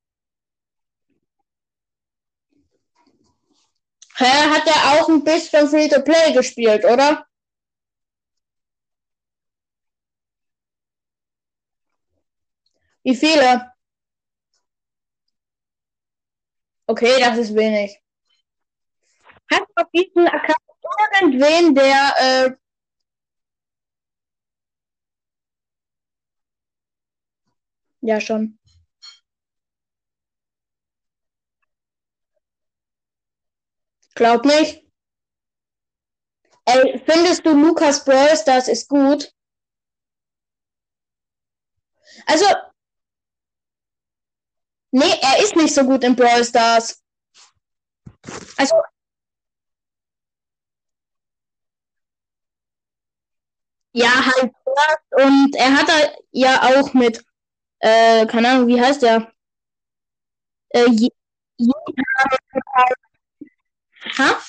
Hä, 4.10 4.10
hat 4.27 4.67
er 4.67 5.01
auch 5.01 5.09
ein 5.09 5.25
bisschen 5.25 5.69
Free-to-Play 5.69 6.33
gespielt, 6.33 6.85
oder? 6.85 7.27
Wie 13.03 13.15
viele? 13.17 13.73
Okay, 16.87 17.21
das 17.21 17.39
ist 17.39 17.55
wenig. 17.55 17.97
Hat 19.51 19.63
auf 19.77 19.91
diesem 19.93 20.27
Account 20.27 20.59
irgendwen, 21.21 21.75
der 21.75 22.15
äh, 22.19 22.51
ja 28.03 28.21
schon. 28.21 28.60
Glaub 34.21 34.45
nicht. 34.45 34.85
Ey, 36.67 37.03
findest 37.07 37.47
du 37.47 37.55
Lukas 37.55 38.05
Brawl 38.05 38.37
Stars 38.37 38.69
ist 38.69 38.87
gut? 38.87 39.33
Also, 42.27 42.45
nee, 44.91 45.15
er 45.23 45.43
ist 45.43 45.57
nicht 45.57 45.75
so 45.75 45.85
gut 45.85 46.05
in 46.05 46.15
Brawl 46.15 46.45
Stars. 46.45 47.03
Also, 48.59 48.75
ja, 53.93 54.11
halt. 54.27 54.53
Und 55.13 55.57
er 55.57 55.73
hat 55.79 55.89
da 55.89 55.95
ja 56.33 56.61
auch 56.63 56.93
mit, 56.93 57.25
äh, 57.81 58.27
keine 58.27 58.51
Ahnung, 58.51 58.69
wie 58.69 58.81
heißt 58.81 59.03
der? 59.03 59.33
Äh, 60.71 61.09
je, 64.05 64.09
je, 64.09 64.23
ha? 64.23 64.41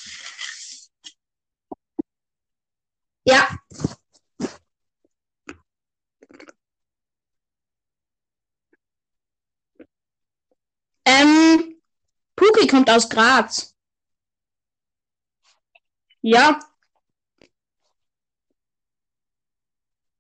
Ja. 3.24 3.48
Ähm, 11.06 11.82
Puki 12.36 12.68
kommt 12.68 12.90
aus 12.90 13.10
Graz. 13.10 13.76
Ja. 16.22 16.60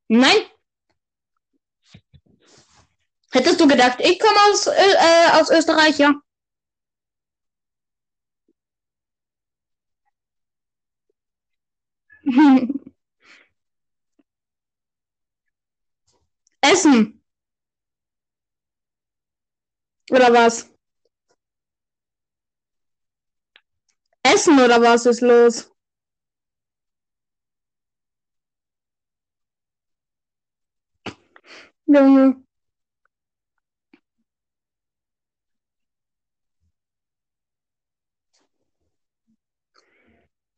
Nein. 0.09 0.51
Hättest 3.31 3.59
du 3.61 3.67
gedacht, 3.67 3.99
ich 4.01 4.19
komme 4.19 4.37
aus, 4.51 4.67
äh, 4.67 5.31
aus 5.39 5.49
Österreich, 5.49 5.97
ja? 5.99 6.13
Essen. 16.63 17.21
Oder 20.11 20.31
was? 20.31 20.69
Essen 24.23 24.59
oder 24.59 24.81
was 24.81 25.05
ist 25.05 25.21
los? 25.21 25.71
Junge. 31.87 32.41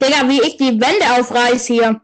Digga, 0.04 0.28
wie 0.28 0.42
ich 0.42 0.58
die 0.58 0.80
Wände 0.82 1.06
aufreiß 1.18 1.66
hier. 1.68 2.02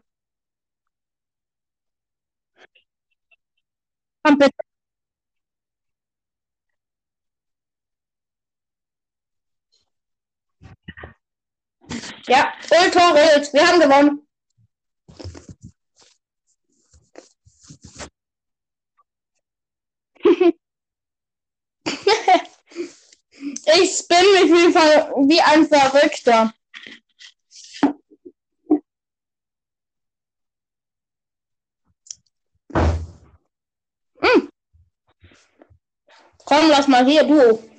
Komm 4.22 4.38
bitte. 4.38 4.56
Ja, 12.26 12.52
Ultra 12.70 13.10
Ult. 13.12 13.52
Wir 13.52 13.66
haben 13.66 13.80
gewonnen. 13.80 14.26
ich 23.74 23.96
spin 23.96 24.26
mich 24.34 24.50
wie 24.52 25.40
ein 25.40 25.66
Verrückter. 25.66 26.54
Hm. 34.22 34.50
Komm, 36.44 36.68
lass 36.68 36.88
mal 36.88 37.04
hier, 37.06 37.24
du. 37.24 37.70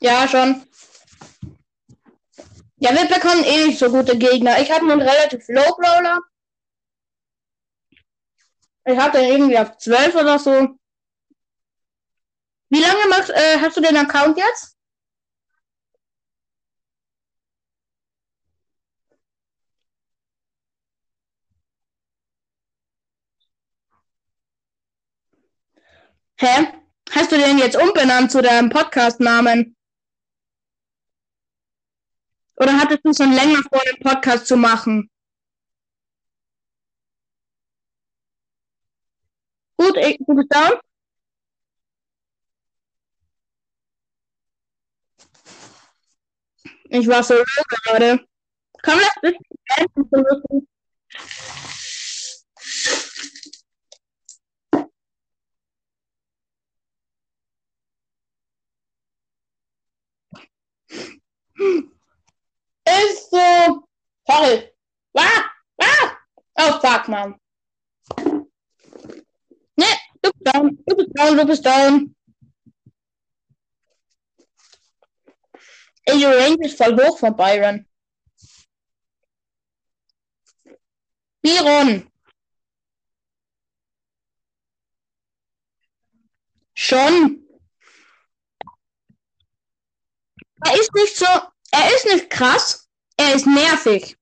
Ja, 0.00 0.26
schon. 0.26 0.66
Ja, 2.78 2.92
wir 2.92 3.06
bekommen 3.06 3.44
eh 3.44 3.66
nicht 3.66 3.78
so 3.78 3.90
gute 3.90 4.16
Gegner. 4.16 4.58
Ich 4.60 4.70
habe 4.70 4.90
einen 4.90 5.02
relativ 5.02 5.46
low 5.48 5.76
Brawler. 5.76 6.18
Ich 8.86 8.98
den 8.98 9.20
irgendwie 9.20 9.58
auf 9.58 9.76
12 9.76 10.14
oder 10.14 10.38
so. 10.38 10.50
Wie 12.70 12.80
lange 12.80 13.08
machst, 13.08 13.30
äh, 13.30 13.58
hast 13.60 13.76
du 13.76 13.82
den 13.82 13.96
Account 13.96 14.38
jetzt? 14.38 14.79
Hä? 26.42 26.72
Hast 27.10 27.32
du 27.32 27.36
den 27.36 27.58
jetzt 27.58 27.76
umbenannt 27.76 28.30
zu 28.32 28.40
deinem 28.40 28.70
Podcast-Namen? 28.70 29.76
Oder 32.56 32.78
hattest 32.80 33.04
du 33.04 33.12
schon 33.12 33.32
länger 33.34 33.60
vor, 33.70 33.82
den 33.84 34.00
Podcast 34.02 34.46
zu 34.46 34.56
machen? 34.56 35.10
Gut, 39.76 39.96
ich, 39.98 40.16
du 40.26 40.34
bist? 40.34 40.48
Ich 46.88 47.06
war 47.06 47.22
so 47.22 47.34
low 47.34 47.44
gerade. 47.68 48.26
Komm, 48.82 48.98
lass 48.98 49.14
bitte 49.20 49.38
beenden, 49.76 50.08
so 50.10 50.16
lustig. 50.22 50.70
Ist 62.86 63.30
so. 63.30 63.86
Sorry. 64.26 64.70
Ah, 65.16 65.44
ah. 65.82 66.16
Oh, 66.58 66.80
fuck, 66.80 67.08
man. 67.08 67.36
Ne, 69.76 69.86
du 70.22 70.30
bist 70.32 70.54
down, 70.54 70.78
du 71.36 71.46
bist 71.46 71.64
down. 71.64 72.14
Ey, 76.04 76.24
Range 76.24 76.66
ist 76.66 76.76
voll 76.76 76.96
hoch 76.96 77.18
von 77.18 77.36
Byron. 77.36 77.86
Byron. 81.42 82.10
Schon. 86.74 87.46
Er 90.64 90.74
ist 90.74 90.94
nicht 90.94 91.16
so, 91.16 91.26
er 91.70 91.94
ist 91.94 92.04
nicht 92.06 92.30
krass, 92.30 92.88
er 93.16 93.34
ist 93.34 93.46
nervig. 93.46 94.19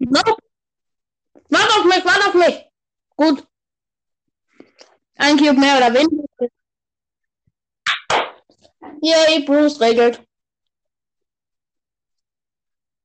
Nope. 0.00 0.36
Warte 1.50 1.74
auf 1.74 1.84
mich, 1.84 2.04
warte 2.04 2.28
auf 2.28 2.34
mich. 2.34 2.64
Gut. 3.16 3.46
Ein 5.16 5.36
Cube 5.36 5.60
mehr 5.60 5.76
oder 5.76 5.92
weniger. 5.92 6.24
Yay, 9.02 9.44
Bruce 9.44 9.80
regelt. 9.80 10.26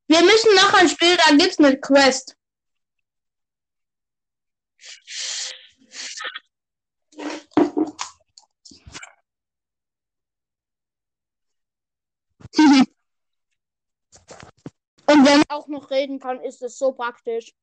Wir 0.08 0.22
müssen 0.22 0.56
noch 0.56 0.74
ein 0.74 0.88
Spiel, 0.88 1.18
da 1.18 1.36
gibt's 1.36 1.60
eine 1.60 1.78
Quest. 1.80 2.38
Und 15.08 15.26
wenn 15.26 15.38
man 15.38 15.49
auch 15.49 15.68
noch 15.68 15.91
reden 15.91 16.20
kann, 16.20 16.41
ist 16.41 16.62
es 16.62 16.78
so 16.78 16.93
praktisch. 16.93 17.53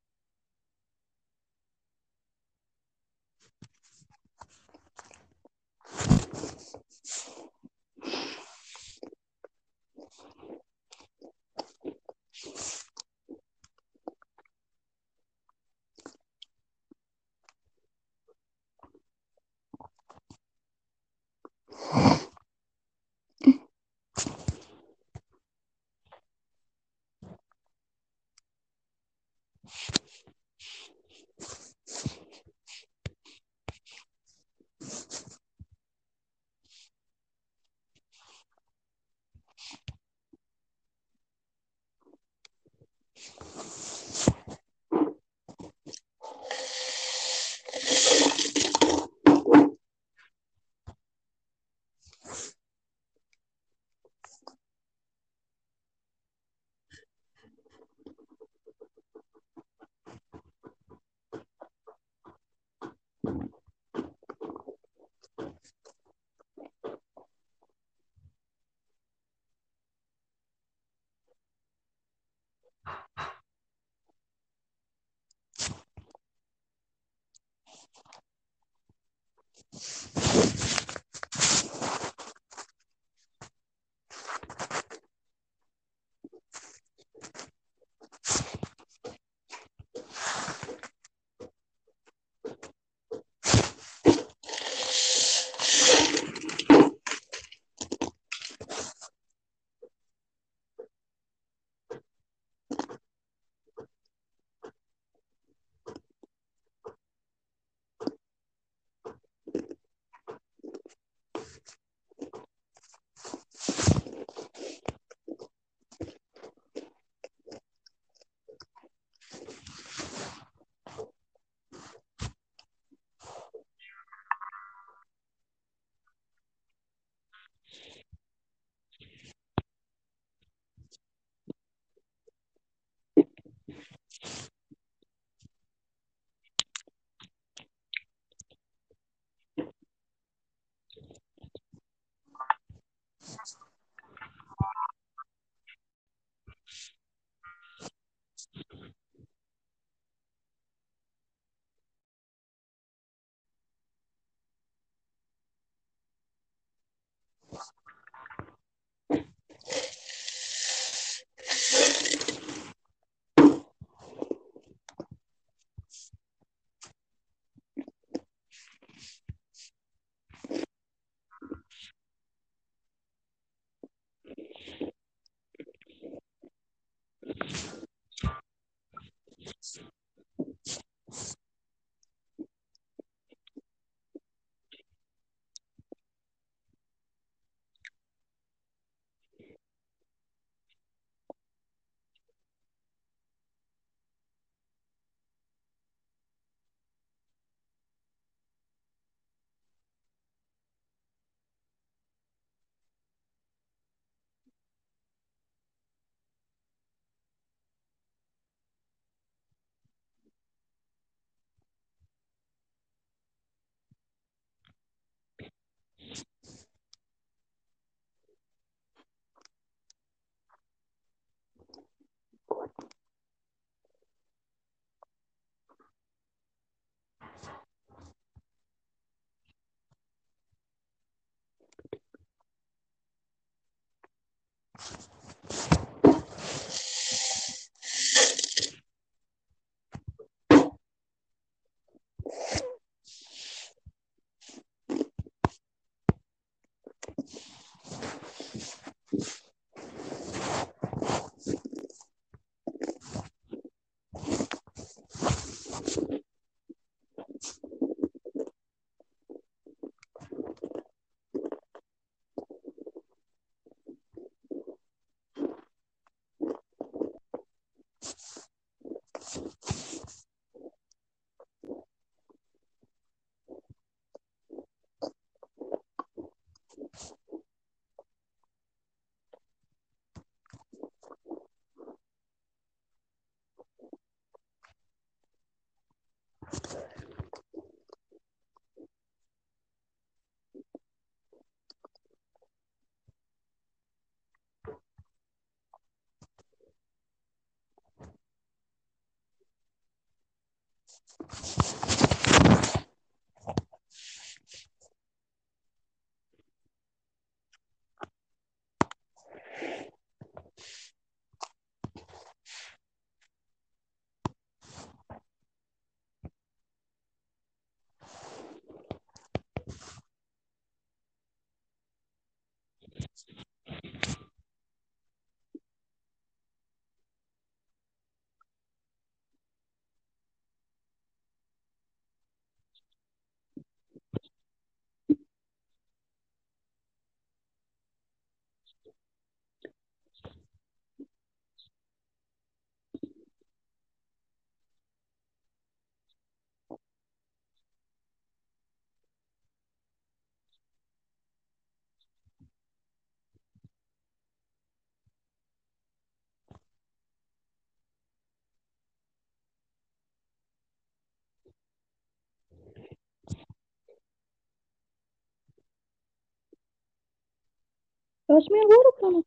Gosh, 368.32 368.44
man, 368.50 368.62
water 368.66 368.90
coming. 369.00 369.24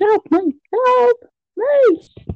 Help 0.00 0.32
me! 0.32 0.54
Help 0.72 1.18
me! 1.56 2.35